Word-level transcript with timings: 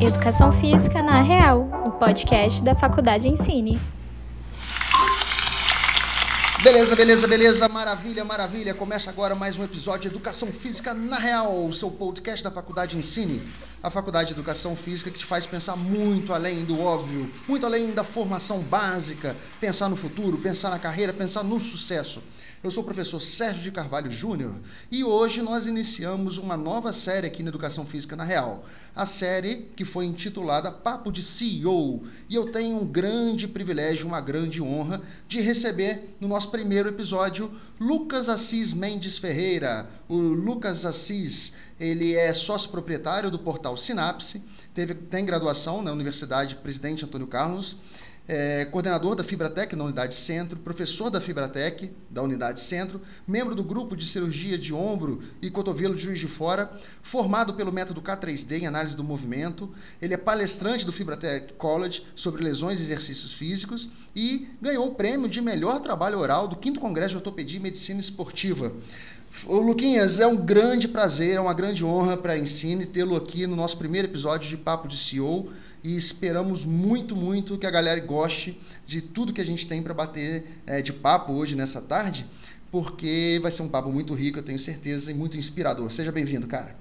Educação 0.00 0.52
Física 0.52 1.02
na 1.02 1.22
Real, 1.22 1.68
o 1.84 1.92
podcast 1.92 2.62
da 2.62 2.74
Faculdade 2.74 3.28
Ensine. 3.28 3.80
Beleza, 6.62 6.96
beleza, 6.96 7.28
beleza, 7.28 7.68
maravilha, 7.68 8.24
maravilha. 8.24 8.74
Começa 8.74 9.08
agora 9.08 9.36
mais 9.36 9.56
um 9.56 9.62
episódio 9.62 10.02
de 10.02 10.08
Educação 10.08 10.48
Física 10.48 10.92
na 10.92 11.16
Real, 11.16 11.64
o 11.64 11.72
seu 11.72 11.90
podcast 11.90 12.42
da 12.42 12.50
Faculdade 12.50 12.98
Ensine. 12.98 13.48
A 13.82 13.88
Faculdade 13.88 14.28
de 14.28 14.34
Educação 14.34 14.74
Física 14.74 15.10
que 15.10 15.18
te 15.18 15.24
faz 15.24 15.46
pensar 15.46 15.76
muito 15.76 16.32
além 16.32 16.64
do 16.64 16.80
óbvio, 16.80 17.32
muito 17.46 17.64
além 17.64 17.92
da 17.94 18.02
formação 18.02 18.60
básica, 18.62 19.36
pensar 19.60 19.88
no 19.88 19.94
futuro, 19.94 20.38
pensar 20.38 20.70
na 20.70 20.78
carreira, 20.78 21.12
pensar 21.12 21.44
no 21.44 21.60
sucesso. 21.60 22.20
Eu 22.64 22.70
sou 22.70 22.82
o 22.82 22.86
professor 22.86 23.20
Sérgio 23.20 23.62
de 23.62 23.70
Carvalho 23.70 24.10
Júnior 24.10 24.54
e 24.90 25.04
hoje 25.04 25.42
nós 25.42 25.66
iniciamos 25.66 26.38
uma 26.38 26.56
nova 26.56 26.90
série 26.90 27.26
aqui 27.26 27.42
na 27.42 27.50
Educação 27.50 27.84
Física 27.84 28.16
na 28.16 28.24
Real. 28.24 28.64
A 28.94 29.04
série 29.04 29.68
que 29.76 29.84
foi 29.84 30.06
intitulada 30.06 30.72
Papo 30.72 31.12
de 31.12 31.22
CEO. 31.22 32.02
E 32.30 32.34
eu 32.34 32.50
tenho 32.50 32.78
um 32.78 32.86
grande 32.86 33.46
privilégio, 33.46 34.06
uma 34.06 34.22
grande 34.22 34.62
honra 34.62 35.02
de 35.28 35.38
receber 35.40 36.16
no 36.18 36.26
nosso 36.26 36.50
primeiro 36.50 36.88
episódio 36.88 37.54
Lucas 37.78 38.26
Assis 38.28 38.72
Mendes 38.72 39.18
Ferreira. 39.18 39.88
O 40.08 40.16
Lucas 40.16 40.86
Assis, 40.86 41.52
ele 41.78 42.14
é 42.14 42.32
sócio 42.32 42.70
proprietário 42.70 43.30
do 43.30 43.38
portal 43.38 43.76
Sinapse, 43.76 44.42
teve, 44.74 44.94
tem 44.94 45.26
graduação 45.26 45.82
na 45.82 45.92
Universidade 45.92 46.56
Presidente 46.56 47.04
Antônio 47.04 47.26
Carlos 47.26 47.76
é, 48.28 48.64
coordenador 48.66 49.14
da 49.14 49.22
Fibratec 49.22 49.76
na 49.76 49.84
Unidade 49.84 50.14
Centro, 50.14 50.58
professor 50.58 51.10
da 51.10 51.20
Fibratec 51.20 51.92
da 52.10 52.22
Unidade 52.22 52.60
Centro, 52.60 53.00
membro 53.26 53.54
do 53.54 53.62
grupo 53.62 53.96
de 53.96 54.06
cirurgia 54.06 54.58
de 54.58 54.74
ombro 54.74 55.22
e 55.40 55.50
cotovelo 55.50 55.94
de 55.94 56.02
Juiz 56.02 56.18
de 56.18 56.26
Fora, 56.26 56.70
formado 57.02 57.54
pelo 57.54 57.72
método 57.72 58.02
K3D 58.02 58.62
em 58.62 58.66
análise 58.66 58.96
do 58.96 59.04
movimento. 59.04 59.72
Ele 60.02 60.14
é 60.14 60.16
palestrante 60.16 60.84
do 60.84 60.92
Fibratec 60.92 61.52
College 61.54 62.04
sobre 62.14 62.42
lesões 62.42 62.80
e 62.80 62.82
exercícios 62.82 63.32
físicos 63.32 63.88
e 64.14 64.48
ganhou 64.60 64.88
o 64.88 64.94
prêmio 64.94 65.28
de 65.28 65.40
melhor 65.40 65.80
trabalho 65.80 66.18
oral 66.18 66.48
do 66.48 66.58
5 66.60 66.80
Congresso 66.80 67.10
de 67.10 67.16
Ortopedia 67.16 67.58
e 67.58 67.62
Medicina 67.62 68.00
Esportiva. 68.00 68.72
Ô, 69.46 69.58
Luquinhas, 69.58 70.18
é 70.18 70.26
um 70.26 70.36
grande 70.36 70.88
prazer, 70.88 71.34
é 71.34 71.40
uma 71.40 71.52
grande 71.52 71.84
honra 71.84 72.16
para 72.16 72.32
a 72.32 72.38
Ensine 72.38 72.86
tê-lo 72.86 73.14
aqui 73.16 73.46
no 73.46 73.54
nosso 73.54 73.76
primeiro 73.76 74.08
episódio 74.08 74.48
de 74.48 74.56
Papo 74.56 74.88
de 74.88 74.96
CEO 74.96 75.50
e 75.86 75.96
esperamos 75.96 76.64
muito, 76.64 77.14
muito 77.14 77.56
que 77.56 77.64
a 77.64 77.70
galera 77.70 78.00
goste 78.00 78.60
de 78.84 79.00
tudo 79.00 79.32
que 79.32 79.40
a 79.40 79.46
gente 79.46 79.68
tem 79.68 79.80
para 79.80 79.94
bater 79.94 80.44
é, 80.66 80.82
de 80.82 80.92
papo 80.92 81.32
hoje 81.32 81.54
nessa 81.54 81.80
tarde, 81.80 82.26
porque 82.72 83.38
vai 83.40 83.52
ser 83.52 83.62
um 83.62 83.68
papo 83.68 83.92
muito 83.92 84.12
rico, 84.12 84.40
eu 84.40 84.42
tenho 84.42 84.58
certeza, 84.58 85.12
e 85.12 85.14
muito 85.14 85.36
inspirador. 85.36 85.92
Seja 85.92 86.10
bem-vindo, 86.10 86.48
cara. 86.48 86.74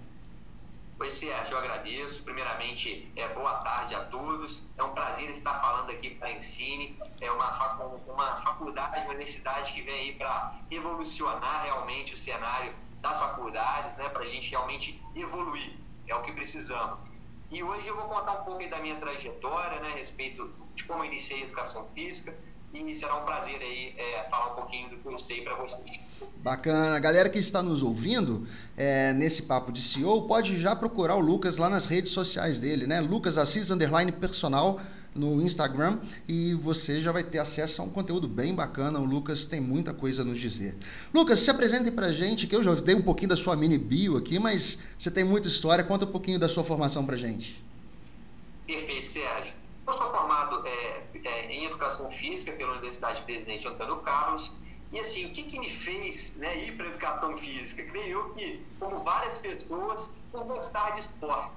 Oi, 1.00 1.12
Sérgio, 1.12 1.54
eu 1.54 1.60
agradeço. 1.60 2.24
Primeiramente, 2.24 3.08
é, 3.16 3.32
boa 3.36 3.54
tarde 3.58 3.94
a 3.94 4.06
todos. 4.06 4.64
É 4.76 4.82
um 4.82 4.90
prazer 4.90 5.30
estar 5.30 5.62
falando 5.62 5.92
aqui 5.92 6.10
para 6.16 6.30
a 6.30 6.32
Ensine. 6.32 6.98
É 7.22 7.30
uma, 7.30 7.76
uma 8.08 8.42
faculdade, 8.42 9.02
uma 9.02 9.14
universidade 9.14 9.72
que 9.72 9.84
vem 9.84 9.94
aí 9.94 10.14
para 10.14 10.56
revolucionar 10.72 11.64
realmente 11.64 12.16
o 12.16 12.18
cenário 12.18 12.74
das 13.04 13.20
faculdades, 13.20 13.96
né, 13.98 14.10
para 14.10 14.24
a 14.24 14.30
gente 14.30 14.50
realmente 14.50 15.00
evoluir. 15.16 15.74
É 16.08 16.16
o 16.16 16.24
que 16.24 16.32
precisamos. 16.32 17.15
E 17.52 17.64
hoje 17.64 17.88
eu 17.88 17.96
vou 17.96 18.06
contar 18.06 18.42
um 18.42 18.44
pouco 18.44 18.70
da 18.70 18.80
minha 18.80 18.96
trajetória, 18.96 19.80
né, 19.80 19.90
a 19.94 19.98
respeito 19.98 20.52
de 20.76 20.84
como 20.86 21.04
eu 21.04 21.06
iniciei 21.06 21.42
a 21.42 21.46
educação 21.46 21.88
física. 21.94 22.36
E 22.74 22.96
será 22.96 23.16
um 23.22 23.26
prazer 23.26 23.56
aí 23.62 23.96
é, 23.98 24.28
falar 24.30 24.52
um 24.52 24.56
pouquinho 24.56 24.90
do 24.90 24.98
que 24.98 25.08
eu 25.08 25.18
sei 25.18 25.42
para 25.46 25.56
vocês. 25.56 25.98
Bacana. 26.38 27.00
Galera 27.00 27.30
que 27.30 27.40
está 27.40 27.64
nos 27.64 27.82
ouvindo 27.82 28.46
é, 28.76 29.14
nesse 29.14 29.44
papo 29.44 29.72
de 29.72 29.82
CEO, 29.82 30.28
pode 30.28 30.60
já 30.60 30.76
procurar 30.76 31.16
o 31.16 31.22
Lucas 31.22 31.58
lá 31.58 31.70
nas 31.70 31.86
redes 31.86 32.12
sociais 32.12 32.60
dele, 32.60 32.86
né? 32.86 33.00
Lucas 33.00 33.38
Assis 33.38 33.72
Underline 33.72 34.12
Personal 34.12 34.78
no 35.16 35.42
Instagram 35.42 35.98
e 36.28 36.54
você 36.54 37.00
já 37.00 37.12
vai 37.12 37.24
ter 37.24 37.40
acesso 37.40 37.82
a 37.82 37.86
um 37.86 37.90
conteúdo 37.90 38.28
bem 38.28 38.54
bacana. 38.54 39.00
O 39.00 39.06
Lucas 39.06 39.46
tem 39.46 39.62
muita 39.62 39.94
coisa 39.94 40.22
a 40.22 40.26
nos 40.26 40.40
dizer. 40.40 40.76
Lucas, 41.14 41.40
se 41.40 41.50
apresente 41.50 41.90
pra 41.90 42.10
gente, 42.10 42.46
que 42.46 42.56
eu 42.56 42.62
já 42.62 42.76
dei 42.76 42.96
um 42.96 43.02
pouquinho 43.02 43.30
da 43.30 43.38
sua 43.38 43.56
mini 43.56 43.78
bio 43.78 44.18
aqui, 44.18 44.38
mas 44.38 44.84
você 44.98 45.10
tem 45.10 45.24
muita 45.24 45.48
história. 45.48 45.84
Conta 45.84 46.06
um 46.06 46.12
pouquinho 46.12 46.38
da 46.38 46.50
sua 46.50 46.66
formação 46.66 47.06
pra 47.06 47.16
gente. 47.16 47.64
Perfeito, 48.68 49.08
Sérgio. 49.08 49.54
Eu 49.88 49.94
sou 49.94 50.12
formado 50.12 50.68
é, 50.68 51.04
é, 51.24 51.52
em 51.52 51.66
Educação 51.66 52.12
Física 52.12 52.52
pela 52.52 52.72
Universidade 52.72 53.22
Presidente 53.22 53.68
Antônio 53.68 53.98
Carlos. 53.98 54.52
E 54.92 55.00
assim, 55.00 55.28
o 55.28 55.30
que, 55.32 55.44
que 55.44 55.60
me 55.60 55.70
fez 55.80 56.34
né, 56.38 56.66
ir 56.66 56.76
para 56.76 56.88
Educação 56.88 57.38
Física? 57.38 57.84
Creio 57.84 58.34
que, 58.34 58.60
como 58.80 59.04
várias 59.04 59.38
pessoas, 59.38 60.10
por 60.32 60.44
gostar 60.44 60.92
de 60.92 61.02
esporte. 61.02 61.52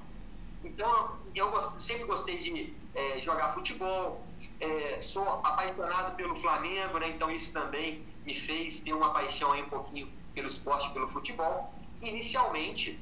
Então, 0.64 1.16
eu 1.34 1.60
sempre 1.80 2.04
gostei 2.04 2.38
de 2.38 2.74
é, 2.94 3.20
jogar 3.20 3.54
futebol, 3.54 4.24
é, 4.60 5.00
sou 5.00 5.28
apaixonado 5.44 6.16
pelo 6.16 6.36
Flamengo, 6.36 6.98
né? 6.98 7.10
então 7.10 7.30
isso 7.30 7.52
também 7.52 8.04
me 8.24 8.34
fez 8.40 8.80
ter 8.80 8.92
uma 8.92 9.10
paixão 9.12 9.52
aí 9.52 9.62
um 9.62 9.68
pouquinho 9.68 10.08
pelo 10.34 10.48
esporte, 10.48 10.90
pelo 10.92 11.08
futebol. 11.08 11.72
Inicialmente, 12.02 12.98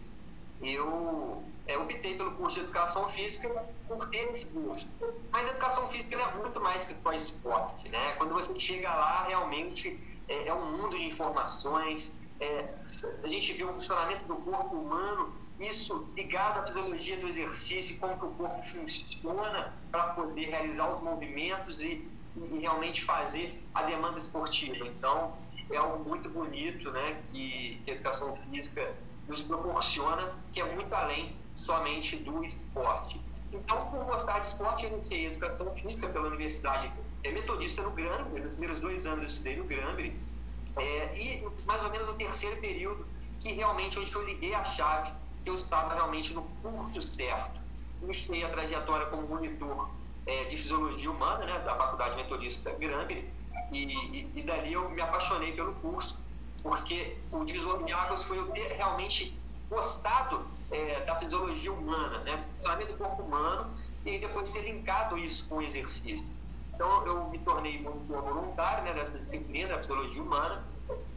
eu 0.61 1.43
é, 1.67 1.77
optei 1.79 2.17
pelo 2.17 2.33
curso 2.33 2.57
de 2.57 2.65
Educação 2.65 3.09
Física 3.11 3.49
por 3.89 4.09
ter 4.09 4.31
esse 4.33 4.47
curso. 4.47 4.87
Mas 5.31 5.47
a 5.47 5.51
Educação 5.51 5.89
Física 5.89 6.17
é 6.17 6.35
muito 6.37 6.61
mais 6.61 6.85
que 6.85 6.95
só 7.03 7.13
esporte. 7.13 7.89
Né? 7.89 8.13
Quando 8.13 8.35
você 8.35 8.59
chega 8.59 8.89
lá, 8.89 9.25
realmente 9.25 9.99
é, 10.29 10.49
é 10.49 10.55
um 10.55 10.79
mundo 10.79 10.97
de 10.97 11.07
informações, 11.07 12.13
é, 12.41 12.75
a 13.23 13.27
gente 13.27 13.53
vê 13.55 13.65
o 13.65 13.73
funcionamento 13.73 14.25
do 14.27 14.37
corpo 14.37 14.77
humano 14.77 15.33
isso 15.59 16.07
ligado 16.15 16.61
à 16.61 16.67
fisiologia 16.67 17.17
do 17.17 17.29
exercício, 17.29 17.97
como 17.99 18.19
que 18.19 18.25
o 18.25 18.31
corpo 18.33 18.63
funciona 18.65 19.73
para 19.91 20.09
poder 20.09 20.51
realizar 20.51 20.95
os 20.95 21.03
movimentos 21.03 21.83
e, 21.83 22.07
e, 22.37 22.59
realmente 22.61 23.05
fazer 23.05 23.63
a 23.75 23.83
demanda 23.83 24.19
esportiva. 24.19 24.87
Então, 24.87 25.35
é 25.71 25.77
algo 25.77 26.05
muito 26.09 26.29
bonito 26.29 26.91
né, 26.91 27.21
que, 27.25 27.81
que 27.85 27.91
a 27.91 27.95
educação 27.95 28.37
física 28.51 28.95
nos 29.27 29.43
proporciona, 29.43 30.35
que 30.53 30.61
é 30.61 30.75
muito 30.75 30.95
além 30.95 31.35
somente 31.55 32.17
do 32.17 32.45
esporte. 32.45 33.21
Então, 33.53 33.91
por 33.91 34.05
gostar 34.05 34.41
de 34.41 34.49
esporte, 34.49 34.85
eu 34.85 34.93
iniciei 34.93 35.27
educação 35.27 35.75
física 35.77 36.09
pela 36.09 36.29
Universidade 36.29 36.93
é, 37.25 37.31
Metodista 37.31 37.83
no 37.83 37.93
Grambre. 37.93 38.43
Nos 38.43 38.53
primeiros 38.53 38.79
dois 38.81 39.07
anos 39.07 39.23
eu 39.23 39.29
estudei 39.29 39.57
no 39.57 39.65
Grambre. 39.65 40.15
É, 40.77 41.19
e 41.19 41.49
mais 41.65 41.83
ou 41.83 41.91
menos 41.91 42.07
no 42.07 42.15
terceiro 42.15 42.61
período, 42.61 43.07
que 43.41 43.53
realmente 43.53 43.99
onde 43.99 44.13
eu 44.15 44.25
liguei 44.27 44.53
a 44.53 44.63
chave 44.65 45.11
eu 45.47 45.55
estava 45.55 45.95
realmente 45.95 46.35
no 46.35 46.43
curso 46.63 47.01
certo. 47.03 47.61
Iniciei 48.03 48.45
a 48.45 48.49
trajetória 48.49 49.07
como 49.07 49.27
monitor 49.27 49.89
é, 50.27 50.45
de 50.45 50.57
fisiologia 50.57 51.11
humana, 51.11 51.47
né, 51.47 51.59
da 51.61 51.77
Faculdade 51.77 52.17
Metodista 52.17 52.73
Grambre, 52.73 53.31
e, 53.71 53.85
e, 53.85 54.31
e, 54.35 54.43
dali 54.43 54.73
eu 54.73 54.91
me 54.91 55.01
apaixonei 55.01 55.53
pelo 55.53 55.73
curso, 55.75 56.19
porque 56.63 57.17
o 57.33 57.45
divisor 57.45 57.85
de 57.85 57.93
águas 57.93 58.23
foi 58.25 58.39
eu 58.39 58.51
ter 58.51 58.73
realmente 58.73 59.37
gostado 59.71 60.47
é, 60.71 61.05
da 61.05 61.17
fisiologia 61.17 61.73
humana, 61.73 62.19
né, 62.19 62.45
do 62.87 62.97
corpo 62.99 63.23
humano, 63.23 63.71
e 64.05 64.19
depois 64.19 64.51
ter 64.51 64.63
linkado 64.63 65.17
isso 65.17 65.47
com 65.49 65.57
o 65.57 65.63
exercício. 65.63 66.27
Então, 66.75 67.07
eu 67.07 67.29
me 67.29 67.39
tornei 67.39 67.81
monitor 67.81 68.23
voluntário 68.23 68.85
né, 68.85 68.93
disciplina 69.19 69.69
da 69.69 69.79
fisiologia 69.79 70.23
humana, 70.23 70.65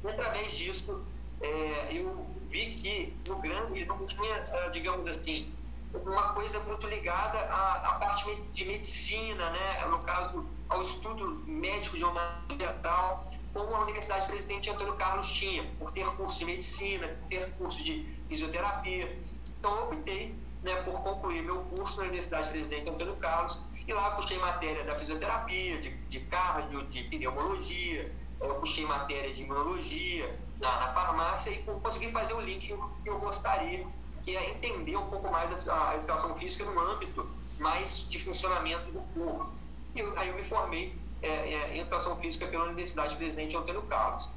e 0.03 0.07
através 0.07 0.53
disso, 0.53 1.03
é, 1.41 1.89
eu 1.91 2.25
vi 2.49 2.71
que 2.75 3.13
no 3.27 3.37
Grande 3.37 3.85
não 3.85 4.05
tinha, 4.07 4.35
ah, 4.51 4.69
digamos 4.69 5.07
assim, 5.07 5.51
uma 5.93 6.33
coisa 6.33 6.59
muito 6.59 6.87
ligada 6.87 7.39
à, 7.39 7.75
à, 7.75 7.93
parte 7.95 8.35
de 8.53 8.65
medicina, 8.65 9.49
né? 9.49 9.85
no 9.87 9.99
caso, 9.99 10.45
ao 10.67 10.81
estudo 10.81 11.43
médico 11.47 11.97
de 11.97 12.03
uma 12.03 12.39
tal, 12.83 13.31
como 13.53 13.75
a 13.75 13.79
Universidade 13.79 14.27
Presidente 14.27 14.69
Antônio 14.69 14.93
Carlos 14.93 15.27
tinha, 15.33 15.63
por 15.79 15.91
ter 15.91 16.05
curso 16.15 16.37
de 16.37 16.45
medicina, 16.45 17.07
por 17.07 17.27
ter 17.29 17.51
curso 17.53 17.83
de 17.83 18.05
fisioterapia. 18.27 19.17
Então, 19.57 19.75
eu 19.75 19.83
optei 19.85 20.35
né, 20.61 20.75
por 20.83 21.01
concluir 21.01 21.41
meu 21.41 21.63
curso 21.63 21.97
na 21.97 22.03
Universidade 22.03 22.49
Presidente 22.49 22.89
Antônio 22.89 23.15
Carlos 23.15 23.59
e 23.87 23.93
lá 23.93 24.11
puxei 24.11 24.37
matéria 24.37 24.83
da 24.83 24.99
fisioterapia, 24.99 25.81
de, 25.81 25.89
de 25.89 26.19
cardio, 26.21 26.85
de 26.85 27.03
pneumologia, 27.05 28.11
eu 28.39 28.55
puxei 28.55 28.85
matéria 28.85 29.33
de 29.33 29.41
imunologia, 29.41 30.39
na, 30.59 30.79
na 30.79 30.93
farmácia 30.93 31.49
e 31.49 31.63
conseguir 31.63 32.11
fazer 32.11 32.33
o 32.33 32.41
link 32.41 32.67
que 32.67 32.73
eu, 32.73 32.91
que 33.03 33.09
eu 33.09 33.19
gostaria, 33.19 33.85
que 34.23 34.35
é 34.35 34.51
entender 34.51 34.95
um 34.97 35.09
pouco 35.09 35.31
mais 35.31 35.51
a, 35.67 35.91
a 35.91 35.95
educação 35.95 36.35
física 36.37 36.65
no 36.65 36.79
âmbito 36.79 37.27
mais 37.57 38.07
de 38.09 38.23
funcionamento 38.23 38.91
do 38.91 39.01
corpo. 39.13 39.51
E 39.95 39.99
eu, 39.99 40.17
aí 40.17 40.29
eu 40.29 40.35
me 40.35 40.43
formei 40.43 40.95
é, 41.21 41.27
é, 41.27 41.75
em 41.75 41.79
educação 41.79 42.15
física 42.17 42.47
pela 42.47 42.65
Universidade 42.65 43.15
Presidente 43.15 43.55
Antônio 43.55 43.81
Carlos. 43.83 44.29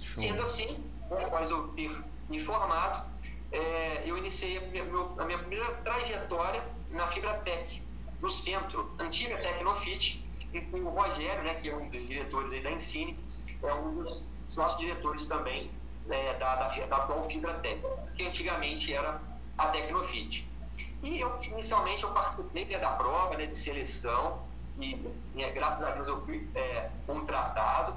Show. 0.00 0.22
Sendo 0.22 0.42
assim, 0.42 0.78
após 1.10 1.50
eu 1.50 1.68
ter 1.68 1.90
me 2.28 2.44
formado, 2.44 3.06
é, 3.52 4.02
eu 4.04 4.16
iniciei 4.18 4.58
a 4.58 4.60
minha, 4.62 4.84
a 5.18 5.24
minha, 5.24 5.38
primeira 5.38 5.72
trajetória 5.76 6.62
na 6.90 7.08
Fibratec, 7.08 7.82
no 8.20 8.30
centro, 8.30 8.90
antiga 8.98 9.36
Tecnofit, 9.36 10.22
com 10.70 10.78
o 10.78 10.90
Rogério, 10.90 11.42
né, 11.42 11.54
que 11.54 11.68
é 11.68 11.76
um 11.76 11.88
dos 11.88 12.06
diretores 12.06 12.52
aí 12.52 12.62
da 12.62 12.70
Ensine, 12.70 13.18
é 13.62 13.74
um 13.74 14.02
dos 14.02 14.22
nossos 14.56 14.78
diretores 14.78 15.26
também 15.26 15.70
é, 16.10 16.34
da, 16.34 16.56
da, 16.56 16.68
da 16.86 16.96
atual 16.96 17.28
Fibratec, 17.28 17.82
que 18.16 18.26
antigamente 18.26 18.92
era 18.92 19.20
a 19.56 19.66
Tecnofit. 19.68 20.46
E 21.02 21.20
eu, 21.20 21.42
inicialmente, 21.42 22.02
eu 22.02 22.10
participei 22.12 22.64
né, 22.64 22.78
da 22.78 22.90
prova 22.92 23.36
né, 23.36 23.46
de 23.46 23.56
seleção, 23.56 24.42
e, 24.78 24.94
e 25.34 25.50
graças 25.50 25.86
a 25.86 25.90
Deus 25.92 26.08
eu 26.08 26.20
fui 26.22 26.48
é, 26.54 26.90
contratado. 27.06 27.94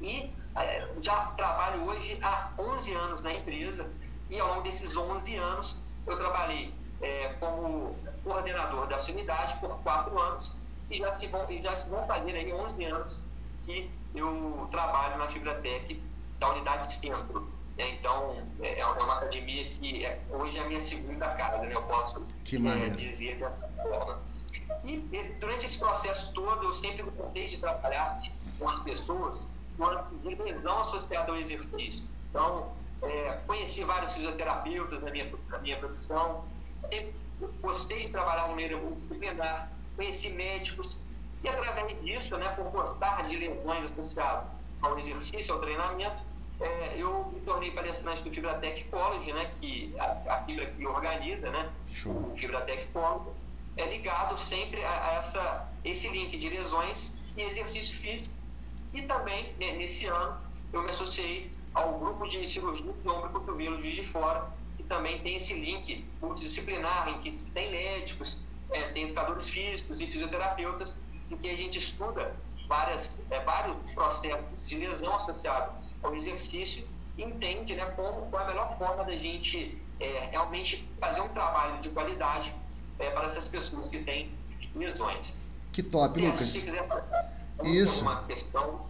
E 0.00 0.30
é, 0.56 0.88
já 1.00 1.26
trabalho 1.36 1.84
hoje 1.84 2.18
há 2.22 2.50
11 2.58 2.92
anos 2.92 3.22
na 3.22 3.32
empresa, 3.32 3.88
e 4.30 4.38
ao 4.38 4.48
longo 4.48 4.62
desses 4.62 4.96
11 4.96 5.36
anos 5.36 5.76
eu 6.06 6.16
trabalhei 6.16 6.72
é, 7.00 7.34
como 7.40 7.96
coordenador 8.22 8.86
da 8.86 8.96
unidade 9.04 9.58
por 9.60 9.78
4 9.82 10.18
anos, 10.18 10.56
e 10.90 10.96
já 10.96 11.14
se 11.14 11.26
vão, 11.28 11.46
já 11.62 11.76
se 11.76 11.88
vão 11.88 12.06
fazer 12.06 12.34
aí 12.34 12.52
11 12.52 12.84
anos 12.84 13.22
que 13.64 13.90
eu 14.14 14.68
trabalho 14.70 15.18
na 15.18 15.28
Fibratec 15.28 16.00
da 16.38 16.52
unidade 16.52 16.94
centro. 16.94 17.48
É, 17.76 17.90
então, 17.90 18.36
é, 18.60 18.78
é 18.78 18.86
uma 18.86 19.16
academia 19.16 19.68
que 19.70 20.04
é, 20.04 20.20
hoje 20.30 20.56
é 20.56 20.62
a 20.62 20.68
minha 20.68 20.80
segunda 20.80 21.28
casa, 21.34 21.58
né? 21.58 21.74
eu 21.74 21.82
posso 21.82 22.22
é, 22.22 22.90
dizer 22.90 23.36
dessa 23.38 23.68
forma. 23.82 24.22
E, 24.84 24.92
e, 24.92 25.36
durante 25.40 25.66
esse 25.66 25.78
processo 25.78 26.32
todo, 26.32 26.62
eu 26.64 26.74
sempre 26.74 27.02
gostei 27.02 27.48
de 27.48 27.58
trabalhar 27.58 28.22
com 28.58 28.68
as 28.68 28.78
pessoas 28.80 29.40
de 30.22 30.34
lesão 30.36 30.82
associada 30.82 31.32
ao 31.32 31.38
exercício. 31.38 32.04
Então, 32.30 32.72
é, 33.02 33.40
conheci 33.46 33.82
vários 33.82 34.12
fisioterapeutas 34.12 35.02
na 35.02 35.10
minha, 35.10 35.32
na 35.48 35.58
minha 35.58 35.76
profissão, 35.78 36.44
sempre 36.88 37.14
gostei 37.60 38.06
de 38.06 38.12
trabalhar 38.12 38.48
no 38.48 38.54
meio 38.54 38.78
multidisciplinar, 38.78 39.70
conheci 39.96 40.30
médicos, 40.30 40.96
e 41.44 41.48
através 41.48 42.02
disso, 42.02 42.36
né, 42.38 42.48
por 42.56 42.64
gostar 42.70 43.28
de 43.28 43.36
lesões 43.36 43.84
associadas 43.84 44.46
ao 44.80 44.98
exercício, 44.98 45.52
ao 45.52 45.60
treinamento, 45.60 46.22
é, 46.58 46.94
eu 46.96 47.30
me 47.32 47.40
tornei 47.40 47.70
palestrante 47.70 48.22
do 48.22 48.30
Fibratec 48.30 48.84
College, 48.84 49.30
né, 49.30 49.52
que 49.60 49.94
a, 49.98 50.36
a 50.36 50.44
fibra 50.44 50.64
que 50.66 50.86
organiza, 50.86 51.50
né, 51.50 51.70
Show. 51.92 52.12
o 52.12 52.36
Fibratec 52.36 52.86
College, 52.88 53.36
é 53.76 53.86
ligado 53.86 54.38
sempre 54.38 54.82
a, 54.82 55.06
a, 55.06 55.12
essa, 55.16 55.68
esse 55.84 56.08
link 56.08 56.36
de 56.38 56.48
lesões 56.48 57.12
e 57.36 57.42
exercício 57.42 57.98
físico. 57.98 58.32
E 58.94 59.02
também, 59.02 59.52
né, 59.58 59.72
nesse 59.72 60.06
ano, 60.06 60.40
eu 60.72 60.82
me 60.82 60.88
associei 60.88 61.52
ao 61.74 61.98
grupo 61.98 62.26
de 62.26 62.46
cirurgia 62.46 62.90
de 62.90 63.08
ombro 63.08 63.28
e 63.28 63.32
cotovelo 63.32 63.80
Juiz 63.80 63.96
de 63.96 64.06
Fora, 64.06 64.50
que 64.78 64.84
também 64.84 65.18
tem 65.20 65.36
esse 65.36 65.52
link 65.52 66.06
multidisciplinar, 66.22 67.08
em 67.08 67.18
que 67.18 67.32
tem 67.50 67.70
médicos, 67.70 68.40
é, 68.70 68.88
tem 68.92 69.04
educadores 69.04 69.48
físicos 69.48 70.00
e 70.00 70.06
fisioterapeutas, 70.06 70.94
em 71.30 71.36
que 71.36 71.48
a 71.48 71.56
gente 71.56 71.78
estuda 71.78 72.34
várias, 72.68 73.18
é, 73.30 73.40
vários 73.40 73.76
processos 73.94 74.66
de 74.66 74.76
lesão 74.76 75.14
associados 75.16 75.74
ao 76.02 76.14
exercício 76.14 76.86
entende 77.16 77.74
né, 77.74 77.84
como, 77.96 78.26
qual 78.26 78.42
é 78.42 78.44
a 78.44 78.48
melhor 78.48 78.78
forma 78.78 79.04
da 79.04 79.16
gente 79.16 79.78
é, 80.00 80.28
realmente 80.30 80.86
fazer 81.00 81.20
um 81.20 81.28
trabalho 81.28 81.80
de 81.80 81.88
qualidade 81.90 82.52
é, 82.98 83.10
para 83.10 83.26
essas 83.26 83.46
pessoas 83.46 83.88
que 83.88 84.02
têm 84.02 84.30
lesões. 84.74 85.34
Que 85.72 85.82
top, 85.82 86.14
se 86.14 86.26
Lucas. 86.26 86.50
Se 86.50 86.64
quiser 86.64 86.86
isso. 87.62 88.04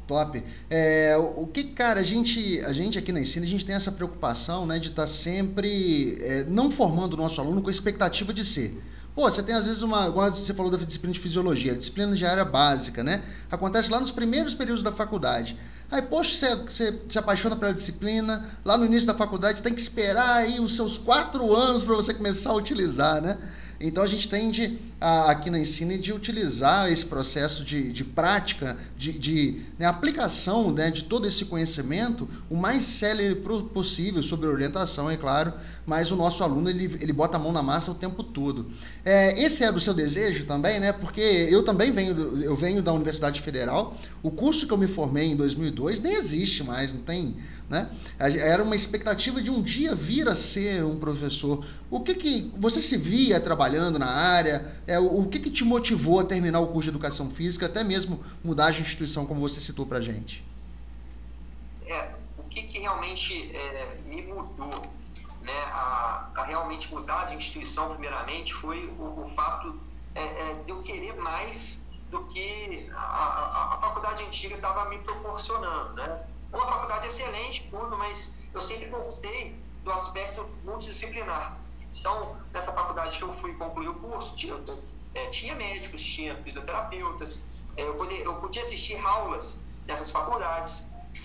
Top. 0.07 0.43
É, 0.71 1.17
o 1.17 1.47
que, 1.47 1.65
cara, 1.65 2.01
a 2.01 2.03
gente, 2.03 2.61
a 2.61 2.73
gente 2.73 2.99
aqui 2.99 3.13
na 3.13 3.21
Ensina, 3.21 3.45
a 3.45 3.49
gente 3.49 3.65
tem 3.65 3.75
essa 3.75 3.93
preocupação, 3.93 4.67
né, 4.67 4.79
de 4.79 4.89
estar 4.89 5.03
tá 5.03 5.09
sempre 5.09 6.19
é, 6.21 6.45
não 6.45 6.71
formando 6.71 7.15
o 7.15 7.17
nosso 7.17 7.41
aluno 7.41 7.63
com 7.63 7.69
a 7.69 7.71
expectativa 7.71 8.33
de 8.33 8.45
ser. 8.45 8.83
Pô, 9.15 9.31
você 9.31 9.45
tem 9.45 9.55
às 9.55 9.65
vezes 9.65 9.81
uma. 9.83 10.09
Igual 10.09 10.29
você 10.33 10.53
falou 10.53 10.73
da 10.73 10.79
disciplina 10.79 11.13
de 11.13 11.21
fisiologia, 11.21 11.75
disciplina 11.75 12.15
de 12.17 12.27
área 12.27 12.45
básica, 12.45 13.05
né? 13.05 13.23
Acontece 13.49 13.91
lá 13.91 14.01
nos 14.01 14.11
primeiros 14.11 14.55
períodos 14.55 14.83
da 14.83 14.91
faculdade. 14.91 15.57
Aí, 15.89 16.03
poxa, 16.03 16.35
você, 16.35 16.57
você 16.57 17.01
se 17.09 17.19
apaixona 17.19 17.55
pela 17.55 17.73
disciplina, 17.73 18.45
lá 18.65 18.77
no 18.77 18.85
início 18.85 19.07
da 19.07 19.15
faculdade 19.15 19.63
tem 19.63 19.73
que 19.73 19.81
esperar 19.81 20.39
aí 20.39 20.59
os 20.59 20.75
seus 20.75 20.99
quatro 20.99 21.55
anos 21.55 21.85
para 21.85 21.95
você 21.95 22.13
começar 22.13 22.51
a 22.51 22.55
utilizar, 22.55 23.23
né? 23.23 23.39
Então 23.81 24.03
a 24.03 24.07
gente 24.07 24.29
tende 24.29 24.79
a, 25.01 25.31
aqui 25.31 25.51
na 25.51 25.59
Ensine 25.59 25.99
de 25.99 26.13
utilizar 26.13 26.91
esse 26.91 27.05
processo 27.07 27.65
de, 27.65 27.93
de 27.93 28.05
prática, 28.05 28.77
de, 28.97 29.13
de 29.13 29.61
né, 29.79 29.87
aplicação 29.87 30.73
né, 30.73 30.91
de 30.91 31.05
todo 31.05 31.27
esse 31.27 31.45
conhecimento 31.45 32.29
o 32.49 32.57
mais 32.57 32.85
célere 32.85 33.37
possível, 33.73 34.23
sobre 34.23 34.47
orientação, 34.47 35.11
é 35.11 35.17
claro, 35.17 35.53
mas 35.87 36.11
o 36.11 36.17
nosso 36.17 36.43
aluno 36.43 36.71
ele, 36.71 36.97
ele 37.01 37.13
bota 37.13 37.37
a 37.37 37.41
mão 37.41 37.53
na 37.53 37.63
massa 37.63 37.91
o 37.91 37.95
tempo 37.95 38.23
todo. 38.23 38.67
É, 39.05 39.41
esse 39.43 39.65
é 39.65 39.71
do 39.71 39.81
seu 39.81 39.93
desejo 39.93 40.45
também, 40.45 40.81
né? 40.81 40.93
Porque 40.93 41.21
eu 41.21 41.63
também 41.63 41.91
venho, 41.91 42.15
eu 42.43 42.57
venho 42.57 42.83
da 42.83 42.93
Universidade 42.93 43.41
Federal, 43.41 43.97
o 44.23 44.31
curso 44.31 44.67
que 44.67 44.73
eu 44.73 44.79
me 44.79 44.87
formei 44.87 45.27
em 45.33 45.37
2002 45.37 46.01
nem 46.01 46.15
existe 46.15 46.63
mais, 46.63 46.93
não 46.93 47.03
tem 47.03 47.37
né? 47.69 47.91
Era 48.19 48.63
uma 48.63 48.77
expectativa 48.77 49.41
de 49.41 49.51
um 49.51 49.63
dia 49.63 49.95
vir 49.95 50.29
a 50.29 50.35
ser 50.35 50.85
um 50.85 50.99
professor. 50.99 51.65
O 51.91 52.01
que, 52.01 52.15
que 52.15 52.53
você 52.57 52.81
se 52.81 52.97
via 52.97 53.41
trabalhando 53.41 53.99
na 53.99 54.11
área? 54.11 54.71
É, 54.87 54.99
o 54.99 55.27
que, 55.29 55.39
que 55.39 55.51
te 55.51 55.65
motivou 55.65 56.21
a 56.21 56.25
terminar 56.25 56.61
o 56.61 56.69
curso 56.69 56.83
de 56.83 56.89
Educação 56.91 57.31
Física, 57.31 57.67
até 57.67 57.83
mesmo 57.83 58.23
mudar 58.43 58.71
de 58.71 58.83
instituição, 58.83 59.27
como 59.27 59.41
você 59.41 59.61
citou 59.61 59.87
para 59.87 60.01
gente? 60.01 60.45
É, 61.87 62.11
o 62.39 62.43
que, 62.45 62.63
que 62.65 62.79
realmente 62.81 63.51
é, 63.57 63.97
me 64.07 64.23
mudou, 64.23 64.87
né, 65.43 65.63
a, 65.73 66.29
a, 66.35 66.45
realmente 66.45 66.91
mudar 66.91 67.31
de 67.31 67.37
instituição, 67.37 67.91
primeiramente, 67.91 68.53
foi 68.55 68.87
o, 68.99 69.27
o 69.27 69.33
fato 69.35 69.79
é, 70.15 70.23
é 70.23 70.55
de 70.65 70.71
eu 70.71 70.83
querer 70.83 71.17
mais 71.17 71.83
do 72.11 72.25
que 72.25 72.91
a, 72.95 73.01
a, 73.01 73.75
a 73.75 73.81
faculdade 73.81 74.23
antiga 74.23 74.55
estava 74.55 74.89
me 74.89 74.99
proporcionando, 74.99 75.95
né? 75.95 76.21
Uma 76.55 76.67
faculdade 76.67 77.09
excelente, 77.09 77.69
tudo, 77.71 77.97
mas 77.97 78.33
eu 78.53 78.61
sempre 78.61 78.87
gostei 78.87 79.57
do 79.83 79.93
aspecto 79.93 80.47
multidisciplinar. 80.65 81.59
Então, 81.99 82.37
nessa 82.53 82.73
faculdade 82.73 83.17
que 83.19 83.23
eu 83.23 83.35
fui 83.35 83.55
concluir 83.55 83.89
o 83.89 83.95
curso, 83.95 84.35
tinha, 84.37 84.55
é, 85.15 85.27
tinha 85.31 85.55
médicos, 85.55 86.03
tinha 86.03 86.37
fisioterapeutas, 86.43 87.39
é, 87.77 87.83
eu, 87.83 87.95
podia, 87.95 88.25
eu 88.25 88.35
podia 88.37 88.63
assistir 88.63 88.97
aulas 89.05 89.61
nessas 89.87 90.11
faculdades. 90.11 90.85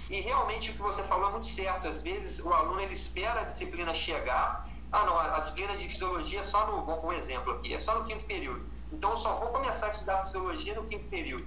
E 0.09 0.21
realmente 0.21 0.71
o 0.71 0.73
que 0.73 0.81
você 0.81 1.03
falou 1.03 1.29
é 1.29 1.31
muito 1.31 1.47
certo. 1.47 1.87
Às 1.87 2.01
vezes 2.01 2.39
o 2.39 2.51
aluno 2.51 2.81
ele 2.81 2.93
espera 2.93 3.41
a 3.41 3.43
disciplina 3.43 3.93
chegar. 3.93 4.67
Ah, 4.91 5.05
não, 5.05 5.17
a, 5.17 5.37
a 5.37 5.39
disciplina 5.39 5.77
de 5.77 5.87
fisiologia 5.87 6.39
é 6.39 6.43
só 6.43 6.65
no, 6.65 6.83
vamos 6.83 7.03
um 7.03 7.13
exemplo 7.13 7.53
aqui, 7.53 7.73
é 7.73 7.79
só 7.79 7.99
no 7.99 8.05
quinto 8.05 8.23
período. 8.25 8.65
Então 8.91 9.11
eu 9.11 9.17
só 9.17 9.35
vou 9.35 9.49
começar 9.49 9.87
a 9.87 9.89
estudar 9.89 10.25
fisiologia 10.25 10.73
no 10.75 10.85
quinto 10.85 11.05
período. 11.05 11.45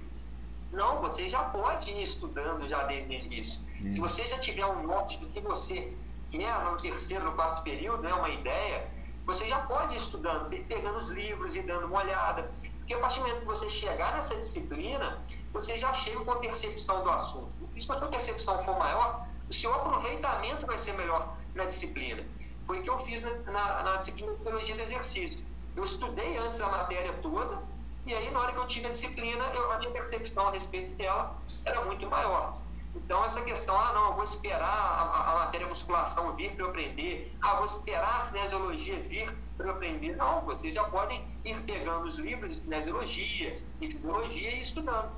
Não, 0.71 1.01
você 1.01 1.29
já 1.29 1.43
pode 1.43 1.91
ir 1.91 2.03
estudando 2.03 2.67
já 2.67 2.83
desde 2.83 3.09
o 3.09 3.13
início. 3.13 3.59
Se 3.91 3.99
você 3.99 4.25
já 4.27 4.39
tiver 4.39 4.65
um 4.65 4.83
norte 4.83 5.17
do 5.17 5.27
que 5.27 5.41
você 5.41 5.93
quer 6.31 6.63
no 6.63 6.77
terceiro, 6.77 7.25
no 7.25 7.33
quarto 7.33 7.63
período, 7.63 8.01
né, 8.01 8.13
uma 8.13 8.29
ideia, 8.29 8.89
você 9.25 9.45
já 9.47 9.59
pode 9.59 9.95
ir 9.95 9.97
estudando, 9.97 10.49
pegando 10.49 10.99
os 10.99 11.09
livros 11.09 11.53
e 11.53 11.61
dando 11.61 11.87
uma 11.87 11.99
olhada. 11.99 12.49
Porque 12.79 12.93
a 12.93 12.99
partir 12.99 13.19
do 13.19 13.27
momento 13.27 13.39
que 13.41 13.45
você 13.45 13.69
chegar 13.69 14.15
nessa 14.15 14.35
disciplina, 14.35 15.21
você 15.51 15.77
já 15.77 15.91
chega 15.93 16.23
com 16.23 16.31
a 16.31 16.37
percepção 16.37 17.03
do 17.03 17.09
assunto. 17.09 17.69
E 17.75 17.81
se 17.81 17.91
a 17.91 17.97
sua 17.97 18.07
percepção 18.07 18.63
for 18.63 18.77
maior, 18.79 19.27
o 19.49 19.53
seu 19.53 19.73
aproveitamento 19.73 20.65
vai 20.65 20.77
ser 20.77 20.93
melhor 20.93 21.37
na 21.53 21.65
disciplina. 21.65 22.25
Foi 22.65 22.79
o 22.79 22.83
que 22.83 22.89
eu 22.89 22.99
fiz 22.99 23.21
na, 23.21 23.51
na, 23.51 23.83
na 23.83 23.95
disciplina 23.97 24.33
de 24.33 24.43
biologia 24.43 24.75
do 24.75 24.81
exercício. 24.81 25.43
Eu 25.75 25.83
estudei 25.83 26.37
antes 26.37 26.61
a 26.61 26.69
matéria 26.69 27.13
toda, 27.21 27.61
e 28.05 28.13
aí, 28.13 28.29
na 28.31 28.39
hora 28.39 28.51
que 28.51 28.59
eu 28.59 28.67
tive 28.67 28.87
a 28.87 28.89
disciplina, 28.89 29.45
eu, 29.53 29.71
a 29.71 29.79
minha 29.79 29.91
percepção 29.91 30.47
a 30.47 30.51
respeito 30.51 30.91
dela 30.95 31.37
era 31.65 31.85
muito 31.85 32.05
maior. 32.07 32.62
Então, 32.95 33.25
essa 33.25 33.41
questão, 33.41 33.75
ah, 33.75 33.91
não, 33.93 34.05
eu 34.07 34.13
vou 34.13 34.23
esperar 34.23 34.63
a, 34.63 35.31
a 35.31 35.45
matéria 35.45 35.67
musculação 35.67 36.35
vir 36.35 36.51
para 36.55 36.65
eu 36.65 36.69
aprender, 36.69 37.35
ah, 37.41 37.55
vou 37.55 37.65
esperar 37.65 38.21
a 38.21 38.25
cinesiologia 38.27 38.99
vir 39.01 39.35
para 39.57 39.67
eu 39.67 39.71
aprender. 39.71 40.15
Não, 40.15 40.41
vocês 40.41 40.73
já 40.73 40.83
podem 40.85 41.25
ir 41.43 41.59
pegando 41.63 42.05
os 42.07 42.17
livros 42.19 42.53
de 42.53 42.61
cinesiologia, 42.61 43.59
de 43.79 43.87
fisiologia 43.87 44.51
e 44.51 44.61
estudando. 44.61 45.11